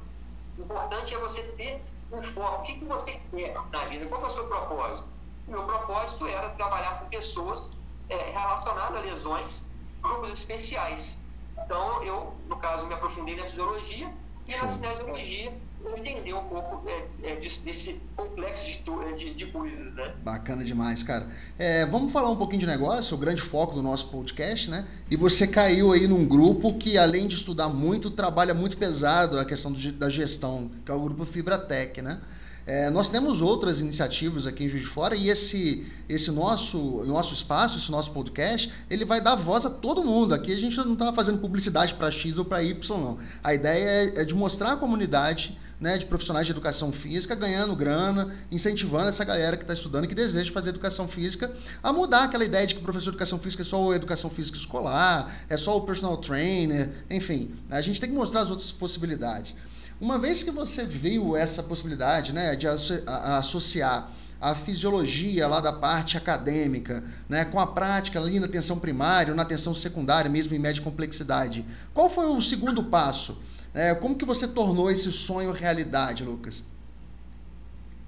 O 0.57 0.61
importante 0.61 1.13
é 1.13 1.19
você 1.19 1.43
ter 1.57 1.81
um 2.11 2.23
foco. 2.33 2.61
O 2.61 2.65
que, 2.65 2.79
que 2.79 2.85
você 2.85 3.19
quer 3.31 3.55
na 3.71 3.85
vida? 3.85 4.05
Qual 4.05 4.21
é 4.23 4.27
o 4.27 4.29
seu 4.31 4.47
propósito? 4.47 5.09
O 5.47 5.51
meu 5.51 5.63
propósito 5.63 6.27
era 6.27 6.49
trabalhar 6.51 6.99
com 6.99 7.09
pessoas 7.09 7.69
é, 8.09 8.31
relacionadas 8.31 8.97
a 8.97 9.01
lesões, 9.01 9.65
grupos 10.01 10.33
especiais. 10.33 11.17
Então, 11.63 12.03
eu, 12.03 12.33
no 12.47 12.57
caso, 12.57 12.85
me 12.85 12.93
aprofundei 12.93 13.35
na 13.35 13.45
fisiologia 13.45 14.11
e 14.47 14.55
na 14.55 14.67
cinesiologia 14.69 15.53
entender 15.97 16.33
um 16.33 16.43
pouco 16.45 16.87
é, 16.89 17.31
é, 17.31 17.35
desse 17.35 17.99
complexo 18.15 18.63
de, 18.63 19.07
é, 19.07 19.15
de, 19.15 19.33
de, 19.33 19.45
coisas, 19.47 19.93
né? 19.93 20.13
Bacana 20.23 20.63
demais, 20.63 21.03
cara. 21.03 21.27
É, 21.57 21.85
vamos 21.85 22.11
falar 22.11 22.29
um 22.29 22.35
pouquinho 22.35 22.61
de 22.61 22.67
negócio, 22.67 23.15
o 23.15 23.19
grande 23.19 23.41
foco 23.41 23.73
do 23.73 23.81
nosso 23.81 24.09
podcast, 24.09 24.69
né? 24.69 24.87
E 25.09 25.15
você 25.15 25.47
caiu 25.47 25.91
aí 25.91 26.07
num 26.07 26.25
grupo 26.25 26.73
que, 26.75 26.97
além 26.97 27.27
de 27.27 27.35
estudar 27.35 27.69
muito, 27.69 28.09
trabalha 28.11 28.53
muito 28.53 28.77
pesado 28.77 29.39
a 29.39 29.45
questão 29.45 29.71
do, 29.71 29.91
da 29.93 30.09
gestão, 30.09 30.71
que 30.85 30.91
é 30.91 30.93
o 30.93 30.99
grupo 30.99 31.25
Fibratec, 31.25 32.01
né? 32.01 32.19
É, 32.67 32.89
nós 32.89 33.09
temos 33.09 33.41
outras 33.41 33.81
iniciativas 33.81 34.47
aqui 34.47 34.65
em 34.65 34.69
Juiz 34.69 34.83
de 34.83 34.89
Fora 34.89 35.15
e 35.15 35.29
esse, 35.29 35.85
esse 36.09 36.31
nosso, 36.31 37.03
nosso 37.05 37.33
espaço, 37.33 37.77
esse 37.77 37.91
nosso 37.91 38.11
podcast, 38.11 38.71
ele 38.89 39.05
vai 39.05 39.21
dar 39.21 39.35
voz 39.35 39.65
a 39.65 39.69
todo 39.69 40.03
mundo. 40.03 40.33
Aqui 40.33 40.51
a 40.51 40.55
gente 40.55 40.75
não 40.77 40.93
está 40.93 41.13
fazendo 41.13 41.37
publicidade 41.37 41.93
para 41.93 42.09
X 42.09 42.39
ou 42.39 42.45
para 42.45 42.63
Y, 42.63 42.97
não. 42.97 43.19
A 43.43 43.53
ideia 43.53 43.83
é, 43.83 44.21
é 44.21 44.25
de 44.25 44.33
mostrar 44.33 44.71
a 44.73 44.77
comunidade 44.77 45.55
né, 45.79 45.97
de 45.97 46.07
profissionais 46.07 46.47
de 46.47 46.53
educação 46.53 46.91
física 46.91 47.35
ganhando 47.35 47.75
grana, 47.75 48.33
incentivando 48.51 49.09
essa 49.09 49.23
galera 49.23 49.57
que 49.57 49.63
está 49.63 49.73
estudando 49.73 50.07
que 50.07 50.15
deseja 50.15 50.51
fazer 50.51 50.69
educação 50.69 51.07
física 51.07 51.51
a 51.83 51.93
mudar 51.93 52.23
aquela 52.23 52.45
ideia 52.45 52.65
de 52.65 52.73
que 52.73 52.81
o 52.81 52.83
professor 52.83 53.11
de 53.11 53.17
educação 53.17 53.37
física 53.37 53.61
é 53.61 53.65
só 53.65 53.91
a 53.91 53.95
educação 53.95 54.29
física 54.29 54.57
escolar, 54.57 55.31
é 55.49 55.57
só 55.57 55.77
o 55.77 55.81
personal 55.81 56.17
trainer, 56.17 56.89
enfim. 57.11 57.51
A 57.69 57.81
gente 57.81 58.01
tem 58.01 58.09
que 58.09 58.15
mostrar 58.15 58.41
as 58.41 58.49
outras 58.49 58.71
possibilidades. 58.71 59.55
Uma 59.99 60.19
vez 60.19 60.43
que 60.43 60.51
você 60.51 60.85
viu 60.85 61.37
essa 61.37 61.63
possibilidade 61.63 62.33
né, 62.33 62.55
de 62.55 62.67
associar 62.67 64.09
a 64.41 64.53
fisiologia 64.53 65.47
lá 65.47 65.61
da 65.61 65.71
parte 65.71 66.17
acadêmica, 66.17 67.01
né, 67.29 67.45
com 67.45 67.59
a 67.59 67.65
prática 67.65 68.19
ali 68.19 68.37
na 68.39 68.45
atenção 68.45 68.77
primária, 68.77 69.33
na 69.33 69.43
atenção 69.43 69.73
secundária, 69.73 70.29
mesmo 70.29 70.53
em 70.53 70.59
média 70.59 70.83
complexidade. 70.83 71.65
Qual 71.93 72.09
foi 72.09 72.25
o 72.25 72.41
segundo 72.41 72.83
passo? 72.83 73.39
É, 73.73 73.95
como 73.95 74.15
que 74.15 74.25
você 74.25 74.47
tornou 74.47 74.91
esse 74.91 75.11
sonho 75.13 75.51
realidade, 75.53 76.25
Lucas? 76.25 76.65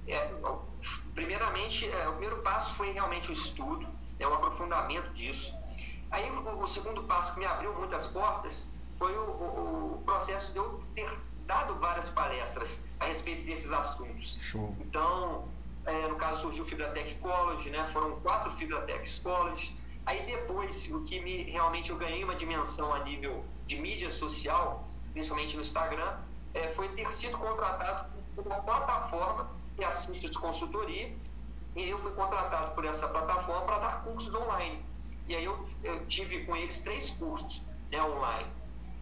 É, 0.05 0.29
primeiramente, 1.15 1.85
é, 1.85 2.07
o 2.09 2.11
primeiro 2.11 2.37
passo 2.41 2.75
foi 2.75 2.91
realmente 2.91 3.29
o 3.29 3.33
estudo, 3.33 3.87
é 4.19 4.27
o 4.27 4.33
aprofundamento 4.33 5.13
disso. 5.13 5.53
Aí 6.11 6.29
o, 6.29 6.63
o 6.63 6.67
segundo 6.67 7.03
passo 7.03 7.33
que 7.33 7.39
me 7.39 7.45
abriu 7.45 7.73
muitas 7.73 8.05
portas 8.07 8.67
foi 8.99 9.15
o, 9.17 9.21
o, 9.21 9.95
o 9.95 10.03
processo 10.05 10.51
de 10.51 10.57
eu 10.57 10.83
ter 10.93 11.09
dado 11.47 11.75
várias 11.75 12.07
palestras 12.09 12.79
a 12.99 13.05
respeito 13.05 13.45
desses 13.45 13.71
assuntos. 13.71 14.37
Show. 14.39 14.75
Então, 14.81 15.47
é, 15.85 16.07
no 16.07 16.15
caso 16.17 16.41
surgiu 16.41 16.65
o 16.65 16.67
Fibratech 16.67 17.15
College, 17.15 17.69
né? 17.69 17.89
Foram 17.93 18.19
quatro 18.19 18.51
Fibratech 18.57 19.21
College. 19.21 19.75
Aí 20.05 20.25
depois, 20.25 20.89
o 20.91 21.03
que 21.05 21.19
me 21.19 21.43
realmente 21.43 21.89
eu 21.89 21.97
ganhei 21.97 22.23
uma 22.23 22.35
dimensão 22.35 22.93
a 22.93 22.99
nível 22.99 23.43
de 23.65 23.77
mídia 23.77 24.09
social, 24.11 24.85
principalmente 25.13 25.55
no 25.55 25.61
Instagram, 25.61 26.17
é, 26.53 26.69
foi 26.73 26.89
ter 26.89 27.11
sido 27.13 27.37
contratado 27.37 28.09
por 28.35 28.45
uma 28.45 28.61
plataforma 28.61 29.49
que 29.75 29.83
é 29.83 29.87
a 29.87 29.91
Sítios 29.93 30.35
Consultoria, 30.35 31.13
e 31.75 31.89
eu 31.89 31.99
fui 31.99 32.11
contratado 32.13 32.73
por 32.73 32.83
essa 32.83 33.07
plataforma 33.07 33.61
para 33.61 33.79
dar 33.79 34.03
cursos 34.03 34.33
online. 34.33 34.83
E 35.27 35.35
aí 35.35 35.43
eu, 35.43 35.69
eu 35.83 36.05
tive 36.07 36.45
com 36.45 36.55
eles 36.55 36.79
três 36.79 37.11
cursos 37.11 37.61
né, 37.91 38.01
online. 38.01 38.49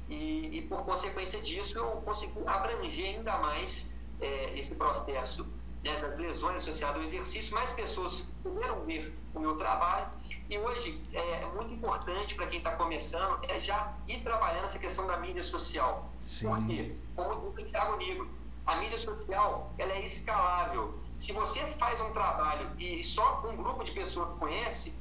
E, 0.09 0.57
e, 0.57 0.62
por 0.63 0.83
consequência 0.83 1.41
disso, 1.41 1.77
eu 1.77 1.88
consegui 2.03 2.39
abranger 2.45 3.15
ainda 3.15 3.38
mais 3.39 3.89
é, 4.21 4.57
esse 4.57 4.75
processo 4.75 5.45
né, 5.83 6.00
das 6.01 6.17
lesões 6.19 6.62
associadas 6.62 6.97
ao 6.97 7.03
exercício. 7.03 7.53
Mais 7.53 7.71
pessoas 7.71 8.24
puderam 8.43 8.83
ver 8.85 9.13
o 9.33 9.39
meu 9.39 9.55
trabalho. 9.55 10.07
E 10.50 10.57
hoje 10.57 11.01
é, 11.13 11.41
é 11.41 11.45
muito 11.47 11.74
importante 11.74 12.35
para 12.35 12.47
quem 12.47 12.59
está 12.59 12.75
começando 12.75 13.39
é 13.43 13.59
já 13.59 13.93
ir 14.07 14.21
trabalhando 14.21 14.65
essa 14.65 14.79
questão 14.79 15.07
da 15.07 15.17
mídia 15.17 15.43
social. 15.43 16.09
Sim. 16.21 16.47
Porque, 16.47 16.95
como 17.15 17.51
disse 17.51 17.67
o 17.67 17.71
Thiago 17.71 17.97
Negro, 17.97 18.29
a 18.65 18.75
mídia 18.77 18.97
social 18.97 19.71
ela 19.77 19.93
é 19.93 20.05
escalável. 20.05 20.95
Se 21.19 21.31
você 21.31 21.65
faz 21.79 22.00
um 22.01 22.12
trabalho 22.13 22.69
e 22.79 23.03
só 23.03 23.41
um 23.45 23.55
grupo 23.55 23.83
de 23.83 23.91
pessoas 23.91 24.38
conhece, 24.39 24.93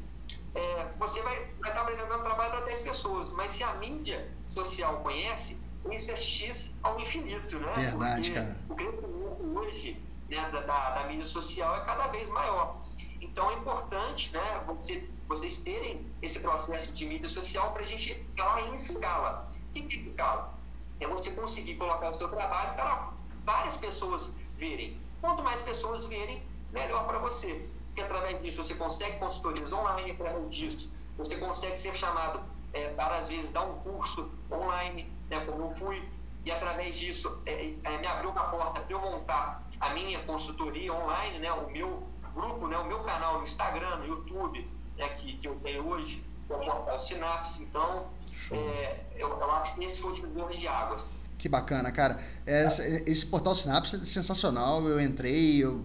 é, 0.54 0.88
você 0.98 1.20
vai 1.22 1.42
estar 1.42 1.72
tá 1.72 1.80
apresentando 1.80 2.22
trabalho 2.22 2.50
para 2.50 2.60
10 2.66 2.82
pessoas. 2.82 3.32
Mas 3.32 3.52
se 3.52 3.62
a 3.62 3.74
mídia 3.74 4.30
social 4.54 5.00
conhece, 5.00 5.58
isso 5.90 6.10
é 6.10 6.16
X 6.16 6.70
ao 6.82 6.98
infinito, 6.98 7.58
né? 7.58 7.72
Verdade, 7.72 8.30
Porque 8.30 8.40
cara. 8.40 8.56
O 8.68 8.74
crescimento 8.74 9.58
hoje 9.58 10.02
né, 10.28 10.50
da, 10.50 10.60
da, 10.60 10.90
da, 10.90 11.06
mídia 11.08 11.26
social 11.26 11.76
é 11.76 11.84
cada 11.84 12.06
vez 12.06 12.28
maior. 12.30 12.76
Então 13.20 13.50
é 13.50 13.54
importante 13.54 14.30
né, 14.32 14.62
você, 14.66 15.08
vocês 15.28 15.58
terem 15.58 16.06
esse 16.22 16.38
processo 16.40 16.92
de 16.92 17.04
mídia 17.04 17.28
social 17.28 17.72
para 17.72 17.82
a 17.82 17.86
gente 17.86 18.24
falar 18.36 18.62
em 18.62 18.74
escala. 18.74 19.50
O 19.68 19.72
que 19.72 19.80
é 19.80 20.00
escala? 20.08 20.54
É 21.00 21.06
você 21.06 21.30
conseguir 21.32 21.74
colocar 21.74 22.10
o 22.10 22.18
seu 22.18 22.28
trabalho 22.28 22.74
para 22.74 23.12
várias 23.44 23.76
pessoas 23.76 24.32
verem. 24.56 24.96
Quanto 25.20 25.42
mais 25.42 25.60
pessoas 25.62 26.06
verem, 26.06 26.42
melhor 26.72 27.06
para 27.06 27.18
você. 27.18 27.68
Porque 27.86 28.00
através 28.00 28.42
disso 28.42 28.56
você 28.56 28.74
consegue 28.74 29.18
consultorias 29.18 29.72
online, 29.72 30.12
através 30.12 30.50
disso 30.50 30.88
você 31.16 31.36
consegue 31.36 31.78
ser 31.78 31.94
chamado 31.94 32.40
é, 32.74 32.88
para 32.90 33.18
às 33.18 33.28
vezes 33.28 33.50
dar 33.50 33.64
um 33.64 33.78
curso 33.78 34.30
online, 34.50 35.10
né, 35.30 35.40
como 35.46 35.70
eu 35.70 35.74
fui, 35.76 36.02
e 36.44 36.50
através 36.50 36.96
disso 36.96 37.40
é, 37.46 37.72
é, 37.82 37.98
me 37.98 38.06
abriu 38.06 38.30
uma 38.30 38.44
porta 38.44 38.80
para 38.80 38.92
eu 38.92 39.00
montar 39.00 39.64
a 39.80 39.94
minha 39.94 40.22
consultoria 40.24 40.92
online, 40.92 41.38
né, 41.38 41.52
o 41.52 41.70
meu 41.70 42.02
grupo, 42.34 42.66
né, 42.66 42.76
o 42.76 42.84
meu 42.84 43.00
canal 43.04 43.38
no 43.38 43.44
Instagram, 43.44 43.96
no 43.98 44.06
YouTube, 44.06 44.68
né, 44.98 45.08
que, 45.10 45.38
que 45.38 45.48
eu 45.48 45.54
tenho 45.62 45.86
hoje, 45.86 46.22
é 46.50 46.54
o 46.54 46.58
portal 46.58 47.00
Sinapse. 47.00 47.62
Então, 47.62 48.08
é, 48.50 49.00
eu, 49.16 49.28
eu, 49.28 49.50
acho 49.52 49.74
que 49.76 49.84
esse 49.84 50.00
foi 50.00 50.12
o 50.12 50.14
divisor 50.14 50.50
de 50.50 50.68
águas. 50.68 51.06
Que 51.38 51.48
bacana, 51.48 51.90
cara. 51.90 52.18
Esse, 52.46 53.02
esse 53.06 53.26
portal 53.26 53.54
Sinapse 53.54 53.96
é 53.96 53.98
sensacional. 54.00 54.86
Eu 54.86 55.00
entrei, 55.00 55.62
eu 55.62 55.84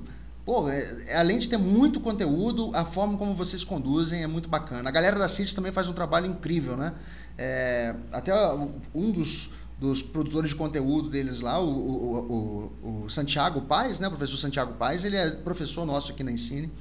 Pô, 0.50 0.68
é, 0.68 1.16
além 1.16 1.38
de 1.38 1.48
ter 1.48 1.60
muito 1.60 2.00
conteúdo, 2.00 2.72
a 2.74 2.84
forma 2.84 3.16
como 3.20 3.36
vocês 3.36 3.64
conduzem 3.64 4.24
é 4.24 4.26
muito 4.26 4.50
bacana. 4.50 4.90
A 4.90 4.92
galera 4.92 5.16
da 5.20 5.30
CITES 5.30 5.54
também 5.54 5.72
faz 5.72 5.88
um 5.88 5.94
trabalho 5.94 6.26
incrível, 6.26 6.76
né? 6.76 6.92
É, 7.38 7.96
até 8.12 8.34
um 8.96 9.12
dos, 9.12 9.52
dos 9.80 10.02
produtores 10.02 10.50
de 10.50 10.56
conteúdo 10.56 11.08
deles 11.08 11.40
lá, 11.42 11.62
o, 11.62 11.70
o, 11.70 12.72
o, 12.84 13.04
o 13.04 13.10
Santiago 13.12 13.62
Paz, 13.62 14.00
né? 14.00 14.08
O 14.08 14.10
professor 14.10 14.38
Santiago 14.38 14.74
Paz, 14.74 15.04
ele 15.04 15.18
é 15.18 15.30
professor 15.30 15.86
nosso 15.86 16.14
aqui 16.14 16.24
na 16.24 16.32
Ensine. 16.32 16.74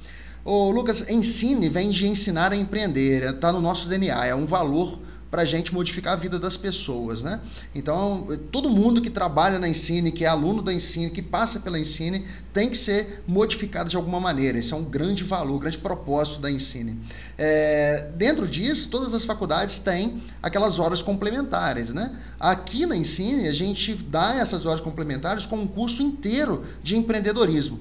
Ô, 0.43 0.71
Lucas, 0.71 1.07
ensine 1.07 1.69
vem 1.69 1.91
de 1.91 2.07
ensinar 2.07 2.51
a 2.51 2.55
empreender, 2.55 3.35
está 3.35 3.53
no 3.53 3.61
nosso 3.61 3.87
DNA, 3.87 4.25
é 4.25 4.33
um 4.33 4.47
valor 4.47 4.99
para 5.29 5.43
a 5.43 5.45
gente 5.45 5.73
modificar 5.73 6.13
a 6.13 6.15
vida 6.15 6.39
das 6.39 6.57
pessoas, 6.57 7.21
né? 7.21 7.39
Então, 7.75 8.27
todo 8.51 8.69
mundo 8.69 9.01
que 9.01 9.09
trabalha 9.09 9.59
na 9.59 9.69
Ensine, 9.69 10.11
que 10.11 10.25
é 10.25 10.27
aluno 10.27 10.61
da 10.61 10.73
Ensine, 10.73 11.11
que 11.11 11.21
passa 11.21 11.59
pela 11.59 11.79
Ensine, 11.79 12.25
tem 12.51 12.69
que 12.69 12.77
ser 12.77 13.23
modificado 13.27 13.89
de 13.89 13.95
alguma 13.95 14.19
maneira. 14.19 14.57
Isso 14.57 14.73
é 14.73 14.77
um 14.77 14.83
grande 14.83 15.23
valor, 15.23 15.55
um 15.55 15.59
grande 15.59 15.77
propósito 15.77 16.41
da 16.41 16.49
Ensine. 16.49 16.99
É, 17.37 18.09
dentro 18.15 18.47
disso, 18.47 18.89
todas 18.89 19.13
as 19.13 19.23
faculdades 19.23 19.77
têm 19.77 20.19
aquelas 20.41 20.79
horas 20.79 21.01
complementares, 21.01 21.93
né? 21.93 22.15
Aqui 22.39 22.85
na 22.85 22.95
Ensine, 22.95 23.47
a 23.47 23.53
gente 23.53 23.93
dá 23.93 24.35
essas 24.35 24.65
horas 24.65 24.81
complementares 24.81 25.45
com 25.45 25.57
um 25.57 25.67
curso 25.67 26.01
inteiro 26.01 26.63
de 26.81 26.97
empreendedorismo. 26.97 27.79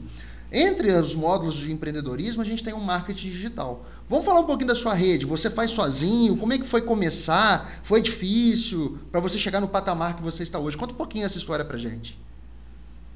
Entre 0.51 0.91
os 0.93 1.15
módulos 1.15 1.57
de 1.57 1.71
empreendedorismo, 1.71 2.41
a 2.41 2.45
gente 2.45 2.65
tem 2.65 2.73
um 2.73 2.81
marketing 2.81 3.29
digital. 3.29 3.85
Vamos 4.09 4.25
falar 4.25 4.41
um 4.41 4.47
pouquinho 4.47 4.69
da 4.69 4.75
sua 4.75 4.95
rede. 4.95 5.27
Você 5.27 5.51
faz 5.51 5.71
sozinho? 5.71 6.39
Como 6.39 6.53
é 6.55 6.59
que 6.59 6.65
foi 6.65 6.81
começar? 6.81 7.67
Foi 7.83 8.01
difícil 8.01 8.99
para 9.13 9.21
você 9.21 9.39
chegar 9.39 9.61
no 9.61 9.69
patamar 9.69 10.17
que 10.17 10.23
você 10.23 10.43
está 10.43 10.59
hoje? 10.59 10.77
Conta 10.79 10.95
um 10.95 10.97
pouquinho 10.97 11.27
essa 11.27 11.37
história 11.37 11.65
para 11.65 11.77
gente. 11.77 12.19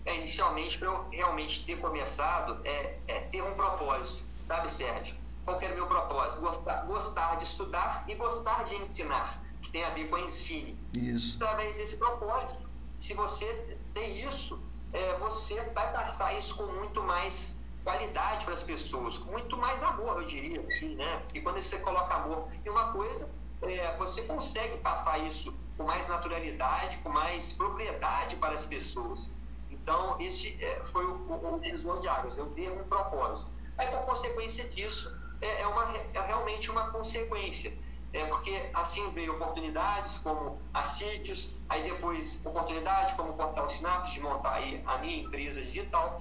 É, 0.04 0.18
inicialmente, 0.18 0.76
para 0.78 0.88
eu 0.88 1.06
realmente 1.10 1.64
ter 1.64 1.78
começado, 1.78 2.58
é, 2.64 2.98
é, 3.08 3.20
ter 3.20 3.42
um 3.42 3.54
propósito, 3.54 4.20
sabe, 4.46 4.72
Sérgio? 4.74 5.14
Qual 5.44 5.60
era 5.60 5.72
o 5.72 5.76
meu 5.76 5.86
propósito? 5.86 6.40
Gostar, 6.40 6.84
gostar 6.86 7.36
de 7.36 7.44
estudar 7.44 8.04
e 8.06 8.14
gostar 8.14 8.64
de 8.64 8.74
ensinar, 8.76 9.42
que 9.62 9.70
tem 9.70 9.84
a 9.84 9.90
ver 9.90 10.08
com 10.10 10.18
ensino. 10.18 10.76
Isso. 10.94 11.42
Através 11.42 11.76
desse 11.76 11.96
propósito, 11.96 12.68
se 13.00 13.14
você 13.14 13.78
tem 13.94 14.28
isso, 14.28 14.58
é, 14.92 15.16
você 15.18 15.60
vai 15.70 15.92
passar 15.92 16.38
isso 16.38 16.54
com 16.56 16.64
muito 16.64 17.02
mais 17.02 17.54
qualidade 17.82 18.44
para 18.44 18.54
as 18.54 18.62
pessoas, 18.62 19.18
com 19.18 19.32
muito 19.32 19.56
mais 19.56 19.82
amor, 19.82 20.20
eu 20.20 20.26
diria, 20.26 20.60
assim, 20.60 20.94
né? 20.94 21.22
E 21.34 21.40
quando 21.40 21.60
você 21.60 21.78
coloca 21.78 22.14
amor 22.14 22.48
em 22.64 22.68
uma 22.68 22.92
coisa, 22.92 23.28
é, 23.62 23.96
você 23.96 24.22
consegue 24.22 24.78
passar 24.78 25.18
isso 25.18 25.52
com 25.76 25.84
mais 25.84 26.06
naturalidade, 26.08 26.98
com 26.98 27.08
mais 27.08 27.52
propriedade 27.52 28.36
para 28.36 28.54
as 28.54 28.64
pessoas. 28.66 29.30
Então, 29.70 30.20
esse 30.20 30.62
é, 30.62 30.80
foi 30.92 31.04
o, 31.04 31.14
o, 31.14 31.54
o 31.54 31.60
divisor 31.60 32.00
de 32.00 32.08
águas, 32.08 32.36
eu 32.36 32.46
dei 32.50 32.70
um 32.70 32.84
propósito. 32.84 33.50
Aí, 33.78 33.88
por 33.88 34.02
consequência 34.02 34.68
disso, 34.68 35.10
é, 35.40 35.62
é, 35.62 35.66
uma, 35.66 35.96
é 35.96 36.20
realmente 36.20 36.70
uma 36.70 36.90
consequência 36.90 37.72
é, 38.12 38.24
porque 38.26 38.70
assim 38.74 39.10
veio 39.12 39.34
oportunidades 39.34 40.18
como 40.18 40.60
a 40.74 40.84
Sítios, 40.94 41.50
aí 41.68 41.82
depois 41.82 42.38
oportunidades 42.44 43.14
como 43.16 43.30
o 43.30 43.36
Portal 43.36 43.70
Sinapse 43.70 44.12
de 44.12 44.20
montar 44.20 44.54
aí 44.54 44.82
a 44.86 44.98
minha 44.98 45.22
empresa 45.22 45.62
digital. 45.62 46.18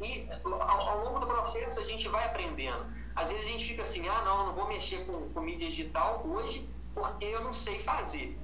E 0.00 0.28
ao, 0.44 0.62
ao, 0.62 1.04
longo 1.04 1.20
do 1.20 1.26
processo 1.26 1.80
a 1.80 1.84
gente 1.84 2.08
vai 2.08 2.24
aprendendo. 2.26 2.86
Às 3.16 3.28
vezes 3.28 3.44
a 3.44 3.48
gente 3.48 3.66
fica 3.66 3.82
assim, 3.82 4.08
ah 4.08 4.22
não, 4.24 4.46
não 4.46 4.54
vou 4.54 4.68
mexer 4.68 5.04
com, 5.04 5.28
com 5.30 5.40
mídia 5.40 5.68
digital 5.68 6.22
hoje 6.24 6.68
porque 6.94 7.24
eu 7.24 7.42
não 7.42 7.52
sei 7.52 7.82
fazer. 7.82 8.38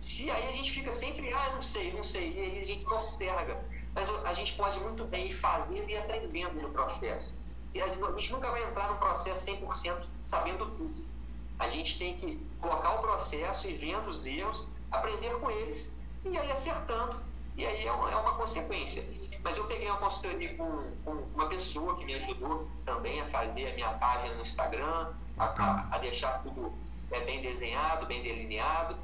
Se 0.00 0.30
aí 0.30 0.48
a 0.48 0.52
gente 0.52 0.72
fica 0.72 0.92
sempre, 0.92 1.32
ah, 1.32 1.52
não 1.54 1.62
sei, 1.62 1.92
não 1.92 2.04
sei, 2.04 2.32
e 2.32 2.40
aí 2.40 2.62
a 2.62 2.64
gente 2.64 2.84
posterga. 2.84 3.62
Mas 3.94 4.08
a 4.24 4.32
gente 4.32 4.54
pode 4.54 4.78
muito 4.80 5.04
bem 5.04 5.26
ir 5.26 5.34
fazendo 5.40 5.88
e 5.88 5.96
aprendendo 5.96 6.54
no 6.60 6.70
processo. 6.70 7.36
E 7.74 7.82
a 7.82 7.88
gente 7.88 8.32
nunca 8.32 8.50
vai 8.50 8.64
entrar 8.64 8.88
no 8.88 8.96
processo 8.96 9.44
100% 9.44 10.04
sabendo 10.24 10.66
tudo. 10.76 11.06
A 11.58 11.68
gente 11.68 11.98
tem 11.98 12.16
que 12.16 12.40
colocar 12.60 12.94
o 12.94 13.02
processo 13.02 13.66
e 13.68 13.74
vendo 13.74 14.08
os 14.08 14.24
erros, 14.24 14.68
aprender 14.90 15.38
com 15.40 15.50
eles 15.50 15.90
e 16.24 16.36
aí 16.36 16.50
acertando 16.50 17.20
E 17.56 17.66
aí 17.66 17.86
é 17.86 17.92
uma, 17.92 18.10
é 18.10 18.16
uma 18.16 18.34
consequência. 18.34 19.04
Mas 19.42 19.56
eu 19.56 19.64
peguei 19.66 19.88
uma 19.88 19.98
consultoria 19.98 20.54
com, 20.54 20.92
com, 21.04 21.12
uma 21.34 21.48
pessoa 21.48 21.96
que 21.96 22.04
me 22.04 22.14
ajudou 22.14 22.68
também 22.84 23.20
a 23.20 23.26
fazer 23.26 23.70
a 23.70 23.74
minha 23.74 23.92
página 23.94 24.34
no 24.34 24.42
Instagram, 24.42 25.12
a, 25.38 25.94
a, 25.94 25.98
deixar 25.98 26.42
tudo 26.42 26.72
é, 27.10 27.20
bem 27.20 27.42
desenhado, 27.42 28.06
bem 28.06 28.22
delineado. 28.22 28.96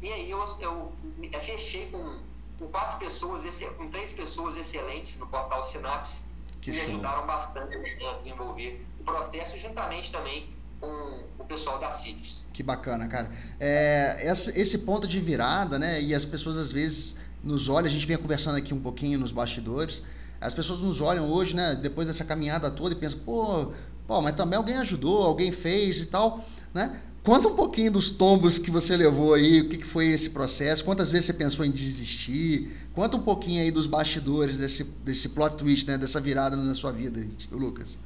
E 0.00 0.10
aí 0.10 0.30
eu, 0.30 0.38
eu, 0.60 0.92
eu 1.20 1.40
fechei 1.40 1.90
com, 1.90 2.20
com 2.58 2.68
quatro 2.68 2.98
pessoas, 2.98 3.42
com 3.76 3.90
três 3.90 4.12
pessoas 4.12 4.56
excelentes 4.56 5.18
no 5.18 5.26
portal 5.26 5.64
Sinapse, 5.64 6.22
que 6.62 6.70
me 6.70 6.80
ajudaram 6.80 7.26
bastante 7.26 7.74
a 8.04 8.12
desenvolver 8.14 8.86
o 9.00 9.04
processo, 9.04 9.58
juntamente 9.58 10.10
também 10.10 10.48
com 10.80 11.20
o 11.38 11.44
pessoal 11.44 11.78
da 11.78 11.92
CITES. 11.92 12.40
Que 12.52 12.62
bacana, 12.62 13.06
cara. 13.06 13.30
É, 13.58 14.32
esse 14.32 14.78
ponto 14.78 15.06
de 15.06 15.20
virada, 15.20 15.78
né? 15.78 16.02
E 16.02 16.14
as 16.14 16.24
pessoas 16.24 16.56
às 16.58 16.72
vezes 16.72 17.16
nos 17.42 17.68
olham, 17.68 17.86
a 17.86 17.90
gente 17.90 18.06
vem 18.06 18.16
conversando 18.16 18.56
aqui 18.56 18.74
um 18.74 18.80
pouquinho 18.80 19.18
nos 19.18 19.32
bastidores, 19.32 20.02
as 20.40 20.54
pessoas 20.54 20.80
nos 20.80 21.00
olham 21.00 21.30
hoje, 21.30 21.54
né? 21.54 21.74
Depois 21.74 22.06
dessa 22.06 22.24
caminhada 22.24 22.70
toda 22.70 22.94
e 22.94 22.98
pensam, 22.98 23.18
pô, 23.20 23.72
pô, 24.06 24.20
mas 24.20 24.32
também 24.32 24.56
alguém 24.56 24.76
ajudou, 24.76 25.22
alguém 25.22 25.52
fez 25.52 26.00
e 26.00 26.06
tal, 26.06 26.44
né? 26.74 27.00
Conta 27.22 27.48
um 27.48 27.54
pouquinho 27.54 27.92
dos 27.92 28.08
tombos 28.08 28.56
que 28.56 28.70
você 28.70 28.96
levou 28.96 29.34
aí, 29.34 29.60
o 29.60 29.68
que, 29.68 29.78
que 29.78 29.86
foi 29.86 30.06
esse 30.06 30.30
processo, 30.30 30.84
quantas 30.84 31.10
vezes 31.10 31.26
você 31.26 31.34
pensou 31.34 31.66
em 31.66 31.70
desistir, 31.70 32.70
conta 32.94 33.18
um 33.18 33.22
pouquinho 33.22 33.62
aí 33.62 33.70
dos 33.70 33.86
bastidores 33.86 34.56
desse, 34.56 34.84
desse 35.04 35.28
plot 35.28 35.56
twist, 35.56 35.86
né? 35.86 35.98
Dessa 35.98 36.20
virada 36.20 36.56
na 36.56 36.74
sua 36.74 36.92
vida, 36.92 37.24
Lucas. 37.52 37.98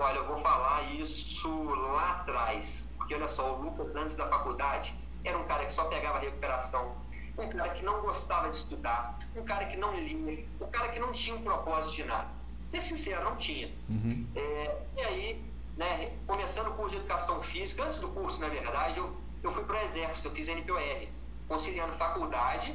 Olha, 0.00 0.16
eu 0.16 0.26
vou 0.26 0.40
falar 0.40 0.82
isso 0.94 1.64
lá 1.74 2.12
atrás, 2.12 2.88
porque 2.96 3.14
olha 3.14 3.28
só, 3.28 3.54
o 3.54 3.62
Lucas 3.62 3.94
antes 3.94 4.16
da 4.16 4.26
faculdade 4.28 4.94
era 5.22 5.36
um 5.36 5.44
cara 5.44 5.66
que 5.66 5.74
só 5.74 5.84
pegava 5.84 6.18
recuperação, 6.20 6.96
um 7.36 7.50
cara 7.50 7.74
que 7.74 7.84
não 7.84 8.00
gostava 8.00 8.48
de 8.48 8.56
estudar, 8.56 9.18
um 9.36 9.44
cara 9.44 9.66
que 9.66 9.76
não 9.76 9.94
lia, 9.94 10.46
um 10.58 10.70
cara 10.70 10.88
que 10.88 10.98
não 10.98 11.12
tinha 11.12 11.36
um 11.36 11.42
propósito 11.42 11.96
de 11.96 12.04
nada. 12.04 12.28
Ser 12.66 12.80
sincero, 12.80 13.24
não 13.24 13.36
tinha. 13.36 13.74
Uhum. 13.90 14.26
É, 14.34 14.82
e 14.96 15.00
aí, 15.02 15.44
né, 15.76 16.12
começando 16.26 16.68
o 16.68 16.74
curso 16.76 16.92
de 16.92 16.96
educação 16.96 17.42
física, 17.42 17.84
antes 17.84 17.98
do 17.98 18.08
curso, 18.08 18.40
na 18.40 18.48
verdade, 18.48 18.98
eu, 18.98 19.14
eu 19.42 19.52
fui 19.52 19.64
para 19.64 19.82
o 19.82 19.84
Exército, 19.84 20.28
eu 20.28 20.32
fiz 20.32 20.48
NPOR, 20.48 21.08
conciliando 21.46 21.92
faculdade 21.98 22.74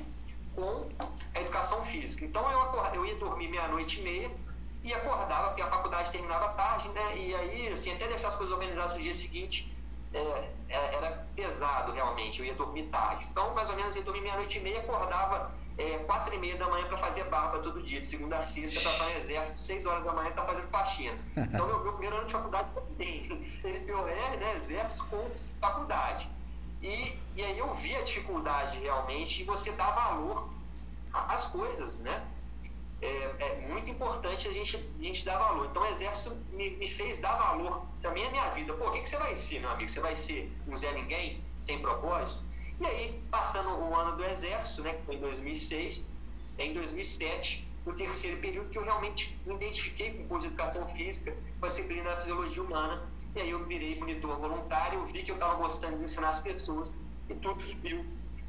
com 0.54 0.90
a 1.34 1.42
educação 1.42 1.84
física. 1.88 2.24
Então 2.24 2.48
eu, 2.52 2.62
acord, 2.62 2.96
eu 2.96 3.04
ia 3.04 3.16
dormir 3.16 3.48
meia-noite 3.48 4.00
e 4.00 4.04
meia 4.04 4.32
e 4.86 4.94
acordava, 4.94 5.48
porque 5.48 5.64
a 5.64 5.68
faculdade 5.68 6.12
terminava 6.12 6.50
tarde, 6.50 6.88
né? 6.90 7.18
E 7.18 7.34
aí, 7.34 7.70
assim, 7.70 7.92
até 7.92 8.08
deixar 8.08 8.28
as 8.28 8.36
coisas 8.36 8.54
organizadas 8.54 8.96
no 8.96 9.02
dia 9.02 9.16
seguinte, 9.16 9.76
é, 10.14 10.20
é, 10.70 10.96
era 10.96 11.28
pesado 11.36 11.92
realmente, 11.92 12.40
eu 12.40 12.46
ia 12.46 12.54
dormir 12.54 12.84
tarde. 12.84 13.26
Então, 13.32 13.56
mais 13.56 13.68
ou 13.68 13.76
menos, 13.76 13.96
eu 13.96 14.02
ia 14.02 14.06
dormir 14.06 14.22
meia-noite 14.22 14.60
e 14.60 14.62
meia, 14.62 14.82
acordava 14.82 15.52
é, 15.76 15.98
quatro 16.06 16.36
e 16.36 16.38
meia 16.38 16.56
da 16.58 16.70
manhã 16.70 16.88
para 16.88 17.00
fazer 17.00 17.24
barba 17.26 17.60
todo 17.64 17.82
dia, 17.82 18.00
de 18.00 18.06
segunda 18.06 18.38
a 18.38 18.44
sexta, 18.44 18.80
para 18.82 18.92
estar 18.92 19.06
no 19.06 19.26
exército, 19.26 19.58
seis 19.58 19.86
horas 19.88 20.04
da 20.04 20.14
manhã 20.14 20.32
para 20.34 20.46
fazendo 20.46 20.68
faxina. 20.70 21.18
Então, 21.36 21.66
meu, 21.66 21.84
meu 21.84 21.94
primeiro 21.94 22.18
ano 22.18 22.28
de 22.28 22.34
faculdade 22.34 22.72
foi 22.72 22.84
assim, 22.84 23.60
NPOR, 23.66 24.06
né, 24.06 24.56
exército 24.58 25.04
com 25.08 25.32
faculdade. 25.60 26.30
E, 26.84 27.18
e 27.36 27.44
aí 27.44 27.58
eu 27.58 27.74
vi 27.74 27.96
a 27.96 28.04
dificuldade 28.04 28.78
realmente 28.78 29.42
e 29.42 29.46
você 29.46 29.72
dá 29.72 29.90
valor 29.90 30.48
às 31.12 31.48
coisas, 31.48 31.98
né? 32.02 32.24
É, 33.02 33.08
é, 33.40 33.68
muito 33.68 33.90
importante 33.90 34.48
a 34.48 34.52
gente, 34.52 34.76
a 34.78 35.04
gente 35.04 35.26
dar 35.26 35.38
valor. 35.38 35.68
Então, 35.70 35.84
o 35.84 35.86
Exército 35.88 36.36
me, 36.52 36.70
me 36.72 36.90
fez 36.92 37.20
dar 37.20 37.36
valor 37.38 37.86
também 38.02 38.26
à 38.26 38.32
minha 38.32 38.50
vida. 38.50 38.74
Pô, 38.74 38.90
o 38.90 38.92
que, 38.94 39.02
que 39.02 39.10
você 39.10 39.18
vai 39.18 39.36
ser, 39.36 39.60
meu 39.60 39.70
amigo? 39.70 39.90
Você 39.90 40.00
vai 40.00 40.16
ser 40.16 40.52
um 40.68 40.78
Zé 40.78 40.92
Ninguém, 40.94 41.42
sem 41.62 41.80
propósito? 41.80 42.44
E 42.80 42.86
aí, 42.86 43.22
passando 43.32 43.70
o 43.70 43.96
ano 43.96 44.18
do 44.18 44.24
Exército, 44.26 44.82
né, 44.82 44.94
que 44.94 45.06
foi 45.06 45.16
em 45.16 45.20
2006, 45.20 46.06
em 46.58 46.74
2007, 46.74 47.68
o 47.86 47.94
terceiro 47.94 48.42
período 48.42 48.70
que 48.70 48.78
eu 48.78 48.84
realmente 48.84 49.38
me 49.46 49.56
identifiquei 49.56 50.12
com 50.12 50.24
o 50.24 50.28
curso 50.28 50.48
de 50.48 50.54
Educação 50.54 50.88
Física, 50.96 51.36
com 51.60 51.66
a 51.66 51.70
disciplina 51.70 52.04
da 52.04 52.18
Fisiologia 52.18 52.64
Humana, 52.64 53.04
e 53.36 53.42
aí 53.42 53.50
eu 53.50 53.66
virei 53.66 54.00
monitor 54.00 54.38
voluntário, 54.40 55.06
vi 55.08 55.24
que 55.24 55.32
eu 55.32 55.36
estava 55.36 55.56
gostando 55.56 55.98
de 55.98 56.06
ensinar 56.06 56.30
as 56.30 56.40
pessoas, 56.40 56.92
e 57.30 57.36
tudo 57.36 57.64
subiu 57.64 58.06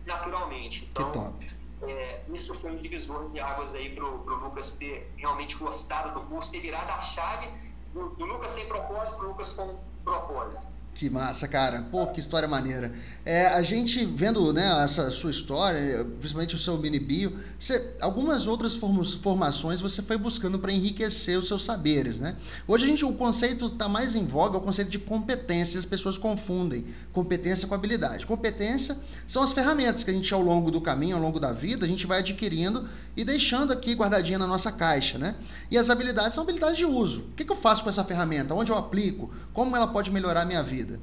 naturalmente. 0.06 0.88
Então, 0.90 1.10
que 1.10 1.18
top 1.18 1.56
é, 1.82 2.24
isso 2.32 2.54
foi 2.54 2.70
um 2.70 2.76
divisor 2.76 3.30
de 3.30 3.40
águas 3.40 3.74
aí 3.74 3.94
para 3.94 4.04
o 4.04 4.16
Lucas 4.16 4.72
ter 4.72 5.12
realmente 5.16 5.54
gostado 5.56 6.18
do 6.18 6.26
curso, 6.26 6.50
ter 6.50 6.60
virado 6.60 6.90
a 6.90 7.00
chave 7.00 7.48
do, 7.92 8.10
do 8.10 8.24
Lucas 8.24 8.52
sem 8.52 8.66
propósito 8.66 9.16
para 9.16 9.26
o 9.26 9.28
Lucas 9.28 9.52
com 9.52 9.78
propósito. 10.04 10.75
Que 10.96 11.10
massa, 11.10 11.46
cara. 11.46 11.82
Pô, 11.90 12.06
que 12.06 12.20
história 12.20 12.48
maneira. 12.48 12.90
É, 13.22 13.48
a 13.48 13.62
gente 13.62 14.02
vendo 14.06 14.50
né, 14.50 14.82
essa 14.82 15.10
sua 15.12 15.30
história, 15.30 16.06
principalmente 16.18 16.54
o 16.54 16.58
seu 16.58 16.78
mini 16.78 16.98
bio, 16.98 17.36
você, 17.58 17.90
algumas 18.00 18.46
outras 18.46 18.74
formações 18.74 19.78
você 19.78 20.00
foi 20.00 20.16
buscando 20.16 20.58
para 20.58 20.72
enriquecer 20.72 21.38
os 21.38 21.48
seus 21.48 21.62
saberes, 21.62 22.18
né? 22.18 22.34
Hoje 22.66 22.84
a 22.84 22.86
gente, 22.86 23.04
o 23.04 23.12
conceito 23.12 23.66
está 23.66 23.90
mais 23.90 24.14
em 24.14 24.24
voga, 24.24 24.56
é 24.56 24.58
o 24.58 24.62
conceito 24.62 24.90
de 24.90 24.98
competência. 24.98 25.78
As 25.78 25.84
pessoas 25.84 26.16
confundem 26.16 26.86
competência 27.12 27.68
com 27.68 27.74
habilidade. 27.74 28.26
Competência 28.26 28.96
são 29.28 29.42
as 29.42 29.52
ferramentas 29.52 30.02
que 30.02 30.10
a 30.10 30.14
gente, 30.14 30.32
ao 30.32 30.40
longo 30.40 30.70
do 30.70 30.80
caminho, 30.80 31.16
ao 31.16 31.22
longo 31.22 31.38
da 31.38 31.52
vida, 31.52 31.84
a 31.84 31.88
gente 31.88 32.06
vai 32.06 32.20
adquirindo 32.20 32.88
e 33.14 33.22
deixando 33.22 33.70
aqui 33.70 33.92
guardadinha 33.92 34.38
na 34.38 34.46
nossa 34.46 34.72
caixa, 34.72 35.18
né? 35.18 35.34
E 35.70 35.76
as 35.76 35.90
habilidades 35.90 36.32
são 36.32 36.42
habilidades 36.42 36.78
de 36.78 36.86
uso. 36.86 37.20
O 37.20 37.34
que, 37.34 37.44
que 37.44 37.52
eu 37.52 37.56
faço 37.56 37.84
com 37.84 37.90
essa 37.90 38.02
ferramenta? 38.02 38.54
Onde 38.54 38.72
eu 38.72 38.78
aplico? 38.78 39.30
Como 39.52 39.76
ela 39.76 39.86
pode 39.86 40.10
melhorar 40.10 40.40
a 40.40 40.44
minha 40.46 40.62
vida? 40.62 40.85
Vida. 40.86 41.00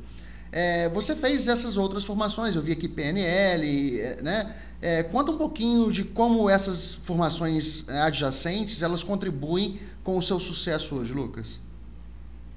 É, 0.51 0.87
você 0.89 1.15
fez 1.15 1.47
essas 1.47 1.77
outras 1.77 2.05
formações, 2.05 2.55
eu 2.55 2.61
vi 2.61 2.73
aqui 2.73 2.87
PNL, 2.87 3.99
é, 3.99 4.21
né? 4.21 4.55
É, 4.81 5.01
conta 5.01 5.31
um 5.31 5.37
pouquinho 5.37 5.91
de 5.91 6.03
como 6.03 6.49
essas 6.49 6.95
formações 6.95 7.87
adjacentes 7.89 8.81
elas 8.81 9.03
contribuem 9.03 9.79
com 10.03 10.17
o 10.17 10.21
seu 10.21 10.39
sucesso 10.39 10.95
hoje, 10.95 11.13
Lucas. 11.13 11.59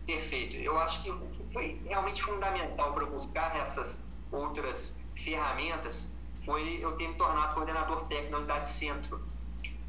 Perfeito. 0.06 0.56
Eu 0.56 0.76
acho 0.78 1.02
que 1.02 1.10
o 1.10 1.18
que 1.18 1.52
foi 1.52 1.80
realmente 1.86 2.22
fundamental 2.22 2.92
para 2.92 3.06
buscar 3.06 3.56
essas 3.56 4.00
outras 4.30 4.94
ferramentas 5.24 6.08
foi 6.44 6.78
eu 6.82 6.92
ter 6.96 7.08
me 7.08 7.14
tornado 7.14 7.54
coordenador 7.54 8.04
técnico 8.08 8.32
da 8.32 8.38
unidade 8.38 8.78
centro. 8.78 9.20